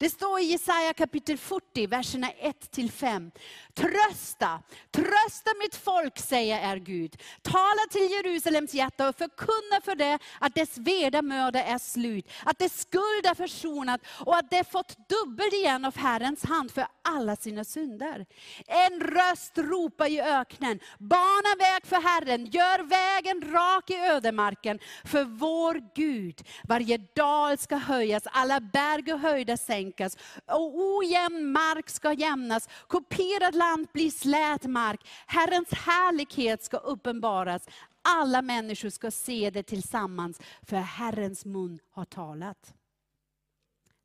[0.00, 3.30] Det står i Jesaja kapitel 40, verserna 1-5.
[3.74, 7.16] Trösta, trösta mitt folk, säger er Gud.
[7.42, 12.80] Tala till Jerusalems hjärta och förkunna för det att dess vedermöda är slut, att dess
[12.80, 17.64] skuld är försonad och att det fått dubbelt igen av Herrens hand för alla sina
[17.64, 18.26] synder.
[18.66, 25.24] En röst ropar i öknen, bana väg för Herren, gör vägen rak i ödemarken för
[25.24, 26.40] vår Gud.
[26.64, 29.56] Varje dal ska höjas, alla berg och höjder
[29.90, 35.08] sänkas, och ojämn mark ska jämnas, kuperad land blir slät mark.
[35.26, 37.68] Herrens härlighet ska uppenbaras.
[38.02, 42.74] Alla människor ska se det tillsammans, för Herrens mun har talat.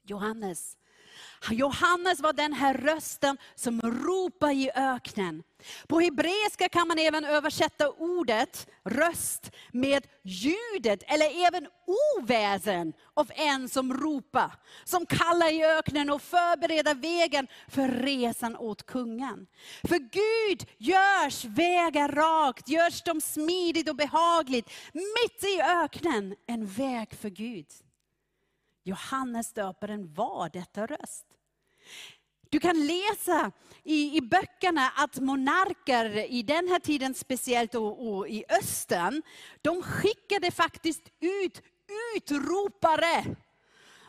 [0.08, 0.78] Johannes,
[1.52, 5.44] Johannes var den här rösten som ropar i öknen.
[5.88, 11.68] På hebreiska kan man även översätta ordet röst med ljudet eller även
[12.18, 14.52] oväsen av en som ropar.
[14.84, 19.48] Som kallar i öknen och förbereder vägen för resan åt kungen.
[19.84, 24.70] För Gud görs vägar rakt, görs de smidigt och behagligt.
[24.94, 27.66] Mitt i öknen en väg för Gud.
[28.86, 31.26] Johannes döparen var detta röst.
[32.50, 33.52] Du kan läsa
[33.84, 39.22] i, i böckerna att monarker i den här tiden speciellt och, och i östern,
[39.62, 41.62] de skickade faktiskt ut
[42.16, 43.36] utropare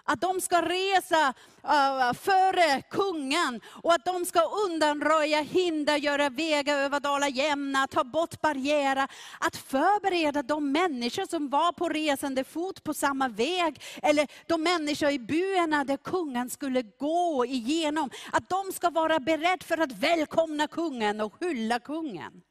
[0.07, 6.79] att de ska resa uh, före kungen och att de ska undanröja hinder, göra vägar
[6.79, 9.09] över dalar jämna, ta bort barriärer.
[9.41, 15.11] Att förbereda de människor som var på resande fot på samma väg, eller de människor
[15.11, 18.11] i byarna där kungen skulle gå igenom.
[18.33, 22.43] Att de ska vara beredda för att välkomna kungen och hylla kungen.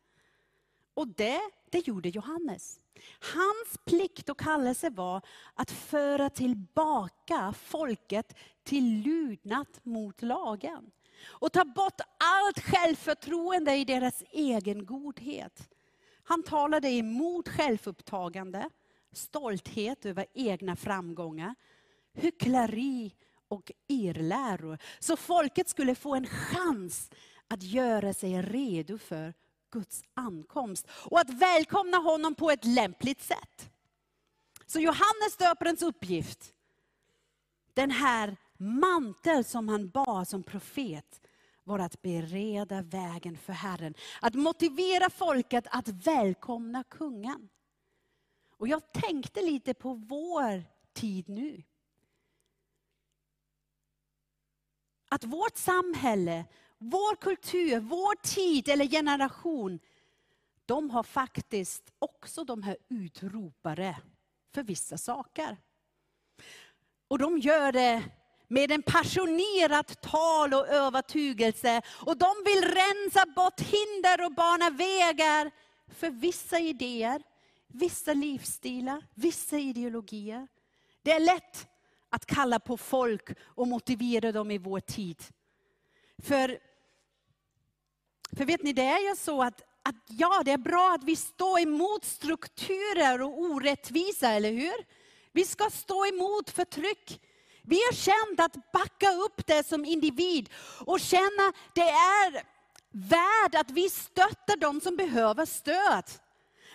[0.93, 1.41] Och det,
[1.71, 2.79] det gjorde Johannes.
[3.19, 5.21] Hans plikt och kallelse var
[5.53, 10.91] att föra tillbaka folket till lydnad mot lagen.
[11.25, 15.69] Och ta bort allt självförtroende i deras egen godhet.
[16.23, 18.69] Han talade emot självupptagande,
[19.11, 21.55] stolthet över egna framgångar,
[22.13, 23.15] hyckleri
[23.47, 24.77] och irrläror.
[24.99, 27.09] Så folket skulle få en chans
[27.47, 29.33] att göra sig redo för
[29.75, 33.71] Guds ankomst och att välkomna honom på ett lämpligt sätt.
[34.65, 36.53] Så Johannes döparens uppgift,
[37.73, 41.21] den här mantel som han bar som profet,
[41.63, 43.93] var att bereda vägen för Herren.
[44.21, 47.49] Att motivera folket att välkomna kungen.
[48.57, 51.63] Och jag tänkte lite på vår tid nu.
[55.09, 56.45] Att vårt samhälle
[56.77, 59.79] vår kultur, vår tid eller generation,
[60.65, 63.95] de har faktiskt också de här utropare
[64.53, 65.57] för vissa saker.
[67.07, 68.03] Och de gör det
[68.47, 71.81] med en passionerat tal och övertygelse.
[72.05, 75.51] Och de vill rensa bort hinder och bana vägar
[75.87, 77.23] för vissa idéer,
[77.67, 80.47] vissa livsstilar, vissa ideologier.
[81.01, 81.67] Det är lätt
[82.09, 85.23] att kalla på folk och motivera dem i vår tid.
[86.23, 86.59] För,
[88.37, 91.15] för vet ni, det är ju så att, att ja, det är bra att vi
[91.15, 94.85] står emot strukturer och orättvisa, eller hur?
[95.31, 97.21] Vi ska stå emot förtryck.
[97.61, 100.49] Vi har känt att backa upp det som individ
[100.85, 102.43] och känna det är
[102.91, 106.03] värd att vi stöttar de som behöver stöd.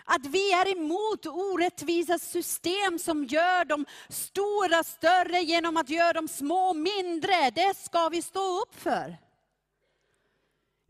[0.04, 6.28] Att vi är emot orättvisa system som gör de stora större genom att göra de
[6.28, 7.50] små mindre.
[7.50, 9.16] Det ska vi stå upp för.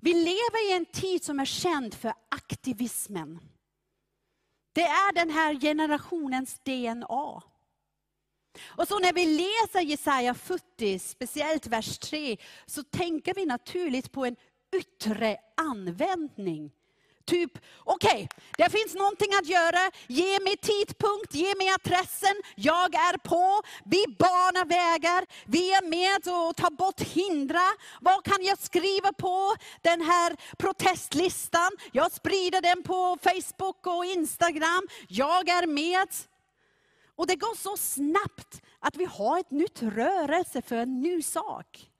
[0.00, 3.40] Vi lever i en tid som är känd för aktivismen.
[4.72, 7.42] Det är den här generationens DNA.
[8.66, 12.36] Och så när vi läser Jesaja 40, speciellt vers 3,
[12.66, 14.36] så tänker vi naturligt på en
[14.76, 16.72] yttre användning
[17.30, 19.90] Typ, okej, okay, det finns någonting att göra.
[20.06, 22.36] Ge mig tidpunkt, ge mig adressen.
[22.54, 23.62] Jag är på.
[23.84, 25.26] Vi banar vägar.
[25.46, 27.66] Vi är med och tar bort hindra.
[28.00, 31.70] Vad kan jag skriva på den här protestlistan?
[31.92, 34.88] Jag sprider den på Facebook och Instagram.
[35.08, 36.08] Jag är med.
[37.16, 41.90] Och det går så snabbt att vi har ett nytt rörelse för en ny sak.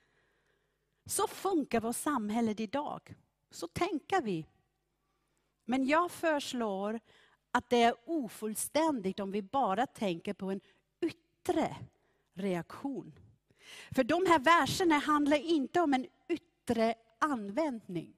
[1.07, 3.15] Så funkar vårt samhälle idag.
[3.51, 4.47] Så tänker vi.
[5.71, 7.01] Men jag föreslår
[7.51, 10.61] att det är ofullständigt om vi bara tänker på en
[11.01, 11.77] yttre
[12.35, 13.13] reaktion.
[13.91, 18.17] För de här verserna handlar inte om en yttre användning.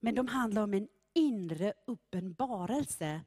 [0.00, 3.20] Men de handlar om en inre uppenbarelse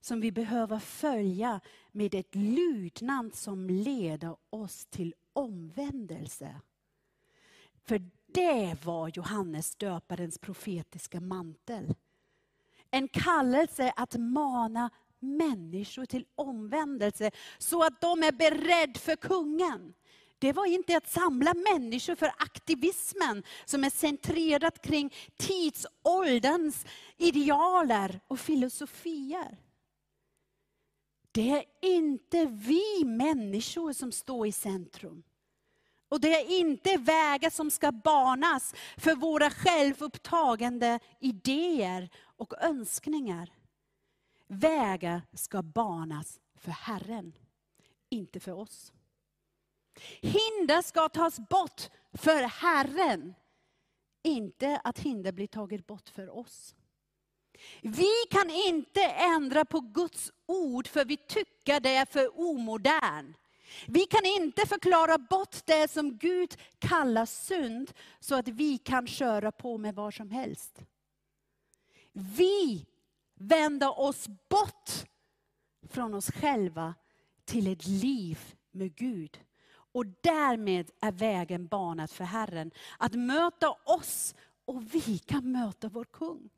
[0.00, 1.60] som vi behöver följa
[1.92, 6.60] med ett lydnad som leder oss till omvändelse.
[7.84, 11.94] För det var Johannes döparens profetiska mantel.
[12.90, 19.94] En kallelse att mana människor till omvändelse, så att de är beredda för kungen.
[20.38, 26.86] Det var inte att samla människor för aktivismen som är centrerat kring tidsålderns
[27.16, 29.56] idealer och filosofier.
[31.32, 35.22] Det är inte vi människor som står i centrum.
[36.10, 43.52] Och det är inte vägar som ska banas för våra självupptagande idéer och önskningar.
[44.46, 47.32] Vägar ska banas för Herren,
[48.08, 48.92] inte för oss.
[50.20, 53.34] Hinder ska tas bort för Herren,
[54.22, 56.74] inte att hinder blir taget bort för oss.
[57.82, 63.34] Vi kan inte ändra på Guds ord för vi tycker det är för omodern.
[63.86, 69.52] Vi kan inte förklara bort det som Gud kallar synd, så att vi kan köra
[69.52, 70.84] på med vad som helst.
[72.12, 72.86] Vi
[73.34, 74.90] vänder oss bort
[75.88, 76.94] från oss själva
[77.44, 78.38] till ett liv
[78.70, 79.40] med Gud.
[79.92, 82.70] Och därmed är vägen banad för Herren.
[82.98, 86.50] Att möta oss och vi kan möta vår kung.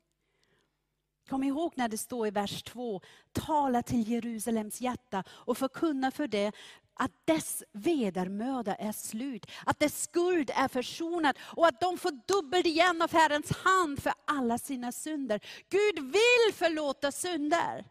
[1.29, 3.01] Kom ihåg när det står i vers 2,
[3.31, 6.51] tala till Jerusalems hjärta och förkunna för det
[6.93, 12.65] att dess vedermöda är slut, att dess skuld är försonad och att de får dubbelt
[12.65, 15.39] igen av Herrens hand för alla sina synder.
[15.69, 17.85] Gud vill förlåta synder.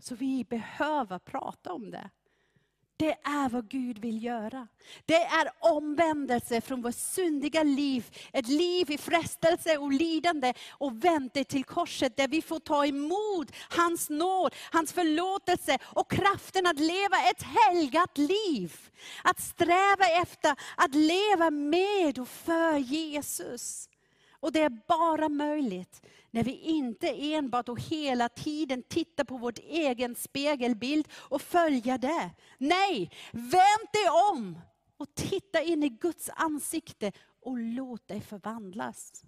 [0.00, 2.10] Så vi behöver prata om det.
[2.98, 4.68] Det är vad Gud vill göra.
[5.06, 8.04] Det är omvändelse från vårt syndiga liv.
[8.32, 13.50] Ett liv i frestelse och lidande och vänta till korset där vi får ta emot
[13.68, 18.90] hans nåd, hans förlåtelse och kraften att leva ett helgat liv.
[19.24, 23.88] Att sträva efter att leva med och för Jesus.
[24.46, 29.54] Och det är bara möjligt när vi inte enbart och hela tiden tittar på vår
[29.58, 32.30] egen spegelbild och följer det.
[32.58, 34.58] Nej, vänd dig om
[34.96, 39.24] och titta in i Guds ansikte och låt dig förvandlas.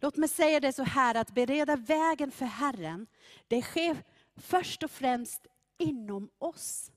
[0.00, 3.06] Låt mig säga det så här, att bereda vägen för Herren,
[3.46, 4.02] det sker
[4.36, 5.46] först och främst
[5.78, 6.92] inom oss.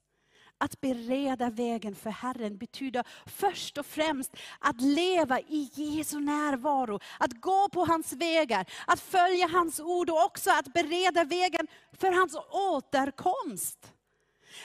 [0.62, 7.00] Att bereda vägen för Herren betyder först och främst att leva i Jesu närvaro.
[7.20, 12.12] Att gå på hans vägar, att följa hans ord och också att bereda vägen för
[12.12, 13.92] hans återkomst.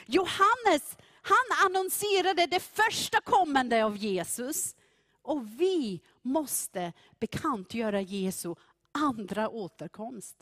[0.06, 4.76] Johannes han annonserade det första kommande av Jesus.
[5.22, 8.54] Och vi måste bekantgöra Jesu
[8.92, 10.36] andra återkomst.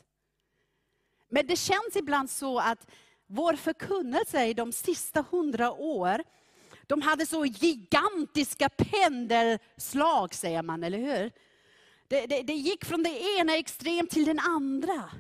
[1.28, 2.86] Men det känns ibland så att
[3.34, 6.22] vår förkunnelse i de sista hundra år,
[6.86, 11.30] de hade så gigantiska pendelslag, säger man, eller hur?
[12.08, 15.10] Det, det, det gick från det ena extremt till den andra.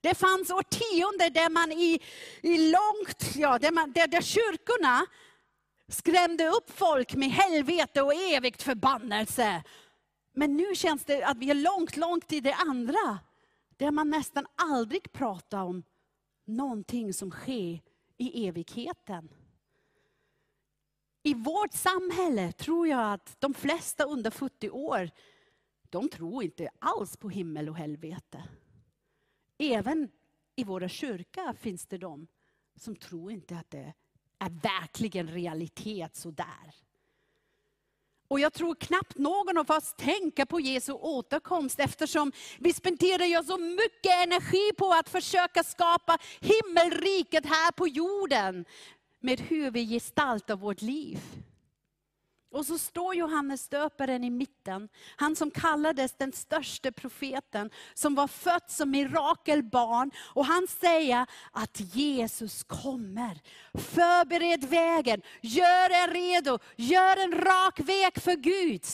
[0.00, 2.00] Det fanns årtionden där man i,
[2.42, 5.06] i långt, ja, där, man, där, där kyrkorna
[5.88, 9.62] skrämde upp folk med helvete och evigt förbannelse.
[10.34, 13.18] Men nu känns det att vi är långt, långt i det andra.
[13.76, 15.82] Där man nästan aldrig pratar om
[16.50, 17.80] någonting som sker
[18.16, 19.28] i evigheten.
[21.22, 25.10] I vårt samhälle tror jag att de flesta under 40 år,
[25.90, 28.44] de tror inte alls på himmel och helvete.
[29.58, 30.08] Även
[30.56, 32.26] i våra kyrkor finns det de
[32.76, 33.94] som tror inte att det
[34.38, 36.74] är verkligen realitet sådär.
[38.30, 43.44] Och jag tror knappt någon av oss tänker på Jesu återkomst eftersom vi spenderar ju
[43.44, 48.64] så mycket energi på att försöka skapa himmelriket här på jorden.
[49.20, 51.18] Med hur vi gestaltar vårt liv.
[52.52, 54.88] Och så står Johannes döparen i mitten.
[55.16, 60.10] Han som kallades den största profeten, som var född som mirakelbarn.
[60.34, 63.40] Och han säger att Jesus kommer.
[63.74, 68.84] Förbered vägen, gör er redo, gör en rak väg för Gud.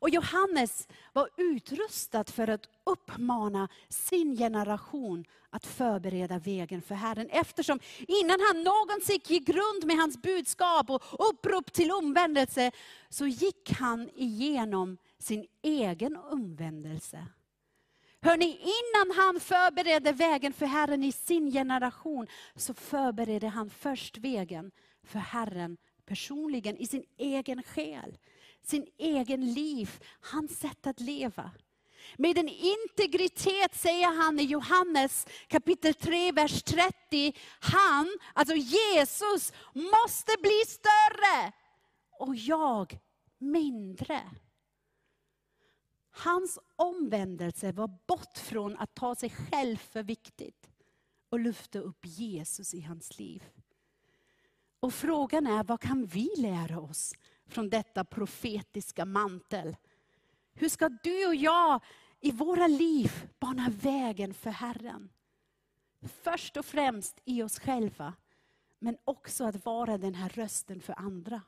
[0.00, 7.28] Och Johannes var utrustad för att uppmana sin generation att förbereda vägen för Herren.
[7.30, 12.70] Eftersom innan han någonsin gick grund med hans budskap och upprop till omvändelse,
[13.08, 17.26] så gick han igenom sin egen omvändelse.
[18.20, 24.70] Hörni, innan han förberedde vägen för Herren i sin generation, så förberedde han först vägen
[25.04, 25.76] för Herren
[26.06, 28.18] personligen i sin egen själ
[28.68, 29.90] sin egen liv,
[30.20, 31.50] hans sätt att leva.
[32.16, 40.32] Med en integritet säger han i Johannes kapitel 3, vers 30, han, alltså Jesus, måste
[40.42, 41.52] bli större
[42.18, 42.98] och jag
[43.38, 44.30] mindre.
[46.10, 50.70] Hans omvändelse var bort från att ta sig själv för viktigt
[51.28, 53.44] och lyfta upp Jesus i hans liv.
[54.80, 57.14] Och frågan är, vad kan vi lära oss
[57.46, 59.76] från detta profetiska mantel?
[60.58, 61.84] Hur ska du och jag
[62.20, 65.10] i våra liv bana vägen för Herren?
[66.22, 68.14] Först och främst i oss själva,
[68.78, 71.42] men också att vara den här rösten för andra.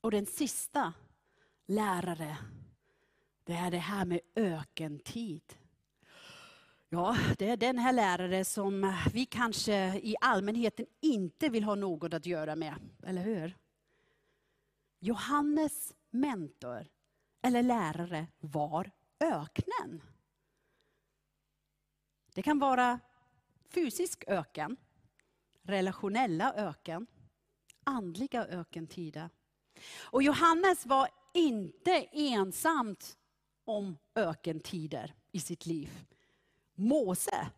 [0.00, 0.92] Och den sista
[1.66, 2.36] lärare,
[3.44, 5.42] det är det här med ökentid.
[6.88, 12.14] Ja, det är den här lärare som vi kanske i allmänheten inte vill ha något
[12.14, 13.56] att göra med, eller hur?
[14.98, 16.88] Johannes mentor,
[17.42, 18.90] eller lärare, var
[19.20, 20.02] öknen.
[22.34, 23.00] Det kan vara
[23.68, 24.76] fysisk öken,
[25.62, 27.06] relationella öken,
[27.84, 29.30] andliga ökentider.
[30.00, 33.16] Och Johannes var inte ensamt
[33.64, 36.06] om ökentider i sitt liv.
[36.74, 37.50] Mose,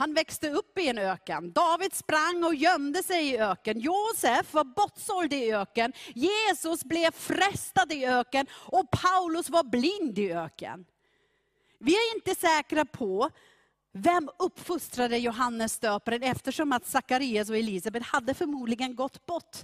[0.00, 1.52] han växte upp i en öken.
[1.52, 3.80] David sprang och gömde sig i öken.
[3.80, 5.92] Josef var bortsåld i öken.
[6.14, 8.46] Jesus blev frestad i öken.
[8.52, 10.84] Och Paulus var blind i öken.
[11.78, 13.30] Vi är inte säkra på
[13.92, 19.56] vem uppfostrade Johannes döparen eftersom att Sakarias och Elisabet hade förmodligen gått bort.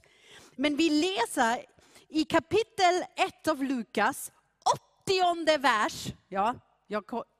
[0.56, 1.64] Men vi läser
[2.08, 4.32] i kapitel 1 av Lukas,
[5.04, 6.54] 80 vers, ja,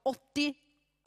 [0.03, 0.55] 80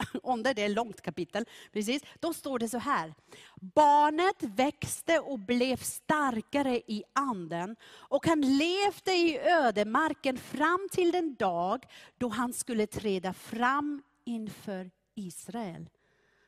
[0.22, 2.02] ånder, det är ett långt kapitel, precis.
[2.20, 3.14] Då står det så här.
[3.56, 11.34] Barnet växte och blev starkare i anden och han levde i ödemarken fram till den
[11.34, 11.86] dag
[12.18, 15.88] då han skulle träda fram inför Israel.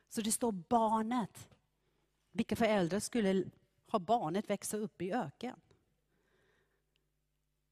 [0.09, 1.49] Så det står barnet.
[2.31, 3.43] Vilka föräldrar skulle
[3.91, 5.55] ha barnet växa upp i öken?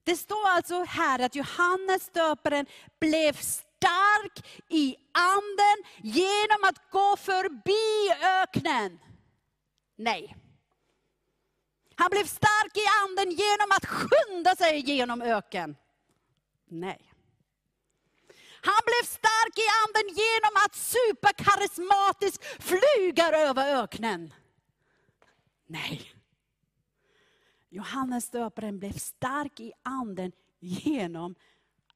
[0.03, 2.65] Det står alltså här att Johannes döparen
[2.99, 3.36] blev
[3.82, 8.11] stark i anden genom att gå förbi
[8.43, 8.99] öknen.
[9.95, 10.36] Nej.
[11.95, 15.75] Han blev stark i anden genom att skynda sig genom öken.
[16.65, 17.13] Nej.
[18.63, 24.34] Han blev stark i anden genom att superkarismatiskt flyga över öknen.
[25.67, 26.11] Nej.
[27.69, 31.36] Johannes döparen blev stark i anden genom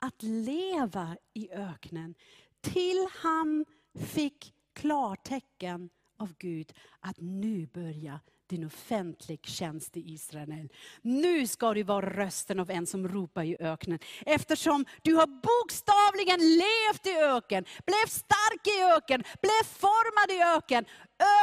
[0.05, 2.15] att leva i öknen.
[2.61, 3.65] Till han
[3.99, 10.69] fick klartecken av Gud att nu börja din offentlig tjänst i Israel.
[11.01, 13.99] Nu ska du vara rösten av en som ropar i öknen.
[14.25, 20.85] Eftersom du har bokstavligen levt i öken, blev stark i öken, blev formad i öken.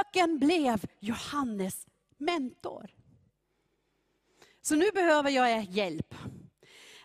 [0.00, 1.86] Öken blev Johannes
[2.18, 2.90] mentor.
[4.62, 6.14] Så nu behöver jag er hjälp.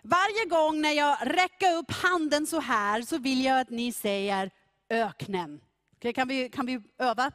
[0.10, 4.52] Varje gång när jag räcker upp handen så här så vill jag att ni säger
[4.90, 5.62] öknen.
[5.98, 7.32] Okay, kan, vi, kan vi öva?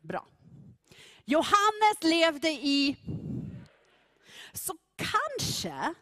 [0.00, 0.26] Bra.
[1.24, 2.96] Johannes levde i...
[4.52, 5.94] Så kanske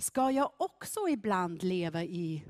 [0.00, 2.44] ska jag också ibland leva i...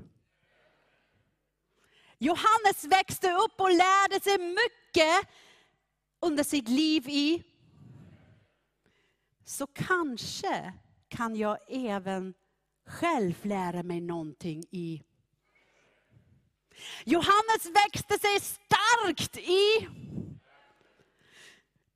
[2.17, 5.29] Johannes växte upp och lärde sig mycket
[6.19, 7.43] under sitt liv i
[9.45, 10.73] så kanske
[11.13, 12.33] kan jag även
[12.87, 15.03] själv lära mig någonting i.
[17.03, 19.87] Johannes växte sig starkt i.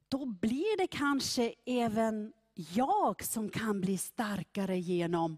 [0.10, 5.38] Då blir det kanske även jag som kan bli starkare genom.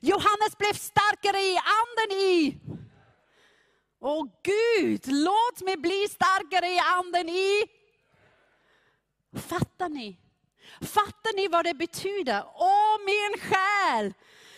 [0.00, 2.58] Johannes blev starkare i anden i.
[4.00, 7.62] Åh Gud, låt mig bli starkare i anden i.
[9.32, 10.21] Fattar ni?
[10.82, 12.44] Fattar ni vad det betyder?
[12.54, 14.14] Åh min själ!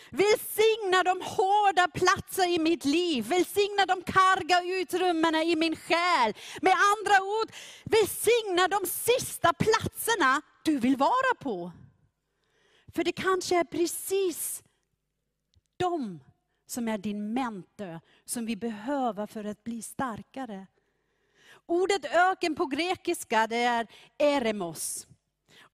[0.09, 3.25] Välsigna de hårda platser i mitt liv.
[3.27, 6.33] Välsigna de karga utrymmena i min själ.
[6.61, 7.51] Med andra ord,
[7.83, 11.71] välsigna de sista platserna du vill vara på.
[12.95, 14.63] För det kanske är precis
[15.77, 16.19] de
[16.67, 20.67] som är din mentor, som vi behöver för att bli starkare.
[21.65, 25.07] Ordet öken på grekiska det är eremos.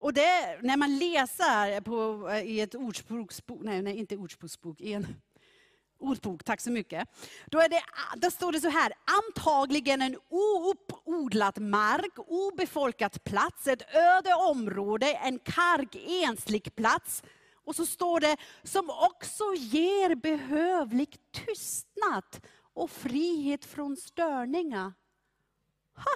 [0.01, 4.93] Och det, när man läser på, eh, i ett ordspråksbok, nej, nej inte ordspråksbok, i
[4.93, 5.07] en
[5.99, 7.09] ordbok, tack så mycket.
[7.45, 13.67] Då, är det, ah, då står det så här, antagligen en ouppodlad mark, obefolkat plats,
[13.67, 17.23] ett öde område, en karg, enslig plats.
[17.63, 24.93] Och så står det, som också ger behövlig tystnad och frihet från störningar.
[25.95, 26.11] Ha!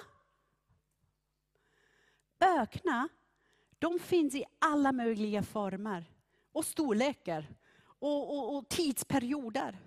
[2.40, 3.08] Ökna
[3.78, 6.04] de finns i alla möjliga former
[6.52, 7.46] och storlekar
[7.98, 9.78] och, och, och tidsperioder.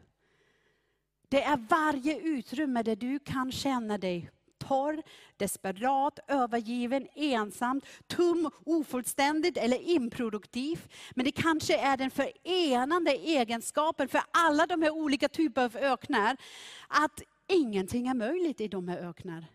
[1.29, 5.01] Det är varje utrymme där du kan känna dig torr,
[5.37, 10.87] desperat, övergiven, ensam, tum, ofullständig eller improduktiv.
[11.15, 16.37] Men det kanske är den förenande egenskapen för alla de här olika typer av öknar,
[16.87, 19.45] att ingenting är möjligt i de här öknar.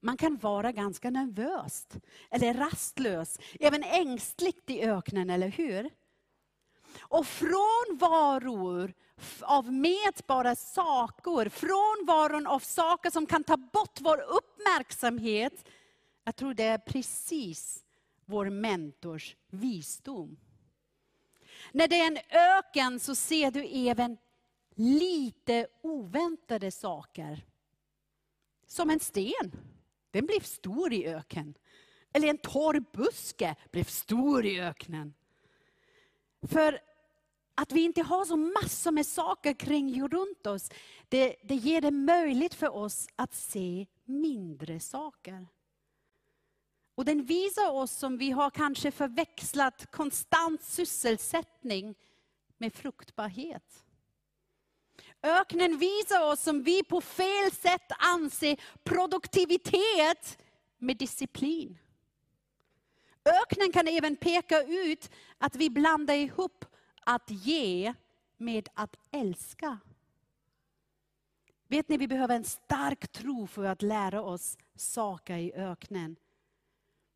[0.00, 1.86] Man kan vara ganska nervös,
[2.30, 5.90] eller rastlös, även ängsligt i öknen, eller hur?
[6.98, 8.94] Och frånvaror
[9.40, 15.68] av mätbara saker, frånvaron av saker som kan ta bort vår uppmärksamhet.
[16.24, 17.84] Jag tror det är precis
[18.24, 20.36] vår mentors visdom.
[21.72, 24.16] När det är en öken så ser du även
[24.74, 27.46] lite oväntade saker.
[28.66, 29.52] Som en sten,
[30.16, 31.54] den blev stor i öken.
[32.12, 35.14] Eller en torr buske blev stor i öknen.
[36.42, 36.80] För
[37.54, 40.70] att vi inte har så massor med saker kring runt oss,
[41.08, 45.46] det, det ger det möjligt för oss att se mindre saker.
[46.94, 51.94] Och den visar oss som vi har kanske förväxlat konstant sysselsättning
[52.58, 53.85] med fruktbarhet.
[55.22, 60.38] Öknen visar oss som vi på fel sätt anser produktivitet
[60.78, 61.78] med disciplin.
[63.24, 66.64] Öknen kan även peka ut att vi blandar ihop
[67.00, 67.94] att ge
[68.36, 69.78] med att älska.
[71.68, 76.16] Vet ni, vi behöver en stark tro för att lära oss saker i öknen.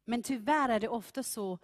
[0.05, 1.59] Men tyvärr är det ofta så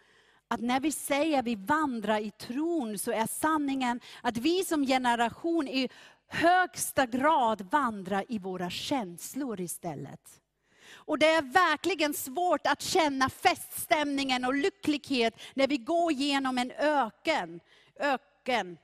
[0.48, 4.86] att när vi säger att vi vandrar i tron så är sanningen att vi som
[4.86, 5.88] generation är
[6.26, 10.42] högsta grad vandra i våra känslor istället.
[10.88, 16.70] Och det är verkligen svårt att känna feststämningen och lycklighet när vi går genom en
[16.70, 17.60] öken
[17.98, 18.78] öken.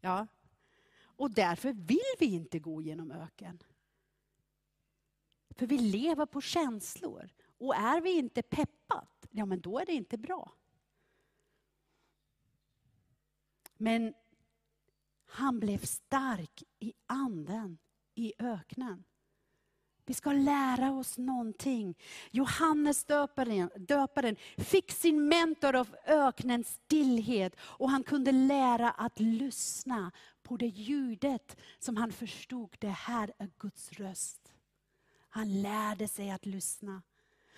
[0.00, 0.26] Ja.
[0.96, 3.62] Och därför vill vi inte gå genom öken.
[5.50, 7.30] För vi lever på känslor.
[7.58, 10.52] Och är vi inte peppat, ja men då är det inte bra.
[13.76, 14.14] Men
[15.34, 17.78] han blev stark i anden
[18.14, 19.04] i öknen.
[20.06, 21.94] Vi ska lära oss någonting.
[22.30, 30.12] Johannes döparen, döparen fick sin mentor av öknens stillhet och han kunde lära att lyssna
[30.42, 34.52] på det ljudet som han förstod, det här är Guds röst.
[35.28, 37.02] Han lärde sig att lyssna.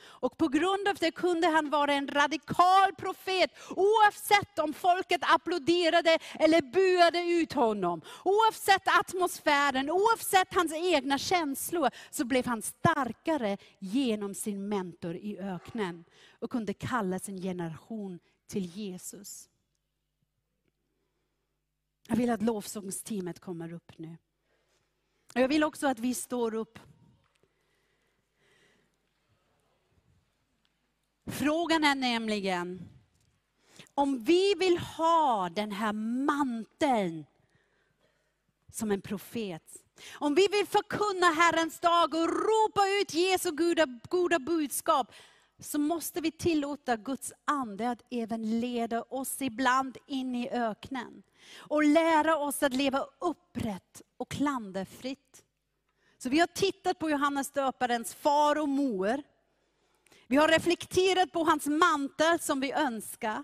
[0.01, 6.18] Och på grund av det kunde han vara en radikal profet, oavsett om folket applåderade
[6.34, 8.03] eller buade ut honom.
[8.24, 16.05] Oavsett atmosfären, oavsett hans egna känslor, så blev han starkare genom sin mentor i öknen.
[16.38, 19.49] Och kunde kalla sin generation till Jesus.
[22.09, 24.16] Jag vill att lovsångsteamet kommer upp nu.
[25.34, 26.78] Jag vill också att vi står upp
[31.26, 32.88] Frågan är nämligen,
[33.94, 35.92] om vi vill ha den här
[36.26, 37.26] manteln
[38.72, 39.62] som en profet,
[40.14, 45.12] om vi vill förkunna Herrens dag och ropa ut Jesu goda, goda budskap,
[45.58, 51.22] så måste vi tillåta Guds ande att även leda oss ibland in i öknen.
[51.56, 55.44] Och lära oss att leva upprätt och klanderfritt.
[56.18, 59.22] Så vi har tittat på Johannes döparens far och mor.
[60.28, 63.42] Vi har reflekterat på hans mantel som vi önskar.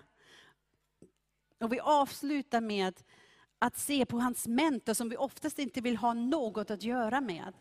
[1.61, 2.99] Och vi avslutar med
[3.59, 7.53] att se på hans mentor som vi oftast inte vill ha något att göra med.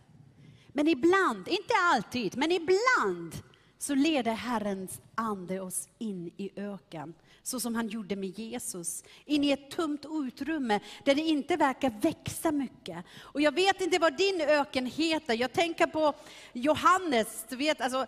[0.68, 3.32] Men ibland, inte alltid, men ibland
[3.78, 7.14] så leder Herrens ande oss in i öken.
[7.42, 9.04] Så som han gjorde med Jesus.
[9.24, 13.04] In i ett tomt utrymme där det inte verkar växa mycket.
[13.20, 15.34] Och jag vet inte vad din öken heter.
[15.34, 16.14] Jag tänker på
[16.52, 17.46] Johannes.
[17.48, 18.06] Du vet, alltså,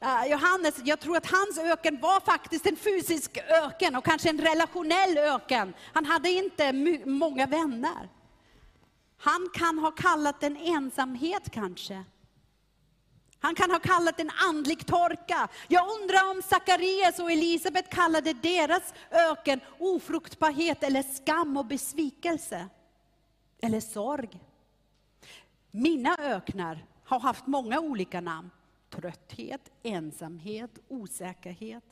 [0.00, 4.40] Eh, Johannes, jag tror att hans öken var faktiskt en fysisk öken och kanske en
[4.40, 5.74] relationell öken.
[5.92, 6.72] Han hade inte
[7.04, 8.08] många vänner.
[9.18, 12.04] Han kan ha kallat den ensamhet kanske.
[13.40, 15.48] Han kan ha kallat den andlig torka.
[15.68, 22.68] Jag undrar om Sakarias och Elisabet kallade deras öken ofruktbarhet eller skam och besvikelse.
[23.62, 24.40] Eller sorg.
[25.70, 28.50] Mina öknar har haft många olika namn.
[28.94, 31.84] Trötthet, ensamhet, osäkerhet.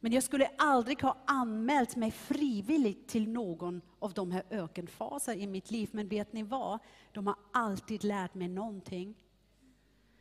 [0.00, 5.46] Men jag skulle aldrig ha anmält mig frivilligt till någon av de här ökenfaser i
[5.46, 5.88] mitt liv.
[5.92, 6.78] Men vet ni vad?
[7.12, 9.14] De har alltid lärt mig någonting.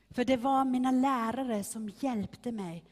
[0.09, 2.85] För det var mina lärare som hjälpte mig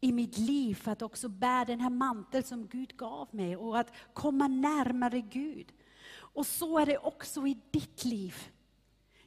[0.00, 3.78] i mitt liv för att också bära den här manteln som Gud gav mig och
[3.78, 5.72] att komma närmare Gud.
[6.10, 8.34] Och så är det också i ditt liv.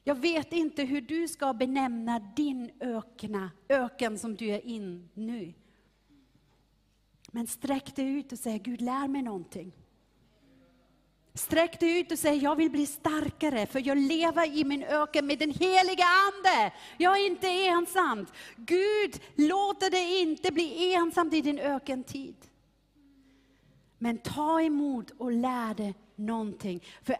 [0.04, 5.52] Jag vet inte hur du ska benämna din ökna, öken som du är in nu.
[7.32, 9.72] Men sträck dig ut och säg, Gud lär mig någonting.
[11.34, 15.26] Sträck dig ut och säg, jag vill bli starkare, för jag lever i min öken
[15.26, 16.74] med den heliga Ande.
[16.98, 18.26] Jag är inte ensam.
[18.56, 22.36] Gud låter dig inte bli ensam i din ökentid.
[23.98, 26.84] Men ta emot och lär dig någonting.
[27.02, 27.16] För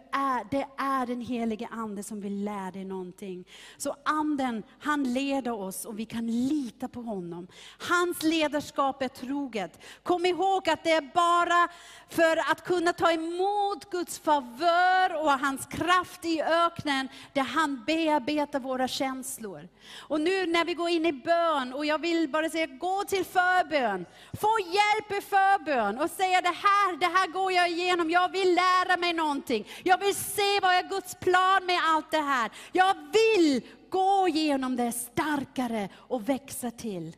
[0.50, 3.44] det är den helige Ande som vill lära dig någonting.
[3.76, 7.46] Så Anden, han leder oss och vi kan lita på honom.
[7.78, 9.80] Hans ledarskap är troget.
[10.02, 11.68] Kom ihåg att det är bara
[12.08, 18.60] för att kunna ta emot Guds favör och hans kraft i öknen, där han bearbetar
[18.60, 19.68] våra känslor.
[19.98, 23.24] Och nu när vi går in i bön, och jag vill bara säga, gå till
[23.24, 24.06] förbön.
[24.32, 28.54] Få hjälp i förbön och säga det här, det här går jag igenom, jag vill
[28.54, 29.68] lära mig någonting.
[29.82, 32.50] Jag vill se vad är Guds plan med allt det här.
[32.72, 37.16] Jag vill gå igenom det starkare och växa till.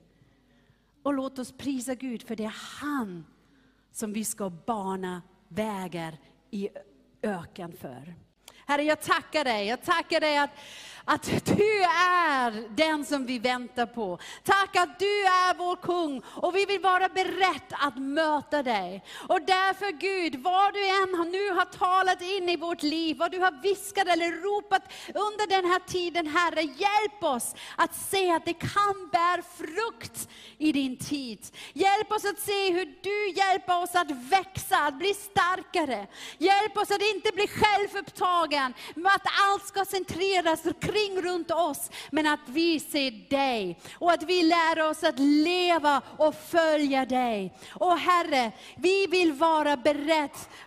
[1.02, 3.26] Och låt oss prisa Gud, för det är han
[3.92, 6.18] som vi ska bana vägar
[6.50, 6.68] i
[7.22, 8.14] öken för.
[8.66, 9.66] Herre, jag tackar dig.
[9.66, 10.50] Jag tackar dig att
[11.04, 14.18] att du är den som vi väntar på.
[14.42, 19.04] Tack att du är vår kung och vi vill vara beredda att möta dig.
[19.28, 23.38] Och därför Gud, vad du än nu har talat in i vårt liv, vad du
[23.38, 24.82] har viskat eller ropat
[25.14, 30.28] under den här tiden, Herre, hjälp oss att se att det kan bära frukt
[30.58, 31.46] i din tid.
[31.72, 36.06] Hjälp oss att se hur du hjälper oss att växa, att bli starkare.
[36.38, 42.26] Hjälp oss att inte bli självupptagen med att allt ska centreras omkring runt oss, men
[42.26, 43.78] att vi ser dig.
[43.94, 47.54] Och att vi lär oss att leva och följa dig.
[47.70, 50.14] Och Herre, vi vill vara beredda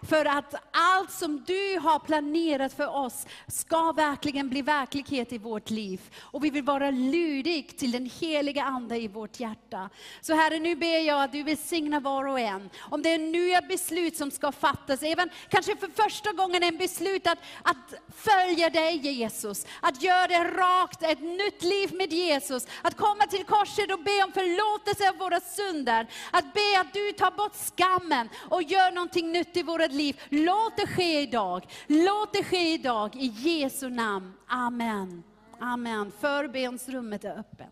[0.10, 5.70] för att allt som du har planerat för oss ska verkligen bli verklighet i vårt
[5.70, 6.02] liv.
[6.20, 9.90] Och vi vill vara lydig till den heliga Ande i vårt hjärta.
[10.22, 12.70] Så Herre, nu ber jag att du välsignar var och en.
[12.80, 17.28] Om det är nya beslut som ska fattas, även kanske för första gången en beslut
[17.28, 19.66] att, att följa dig Jesus.
[19.82, 22.68] Att göra gör det rakt, ett nytt liv med Jesus.
[22.82, 26.08] Att komma till korset och be om förlåtelse av våra synder.
[26.32, 30.22] Att be att du tar bort skammen och gör någonting nytt i våra liv.
[30.30, 31.66] Låt det ske idag.
[31.88, 34.34] Låt det ske idag i Jesu namn.
[34.48, 35.24] Amen.
[35.60, 36.12] Amen.
[36.20, 37.58] Förbensrummet är öppet.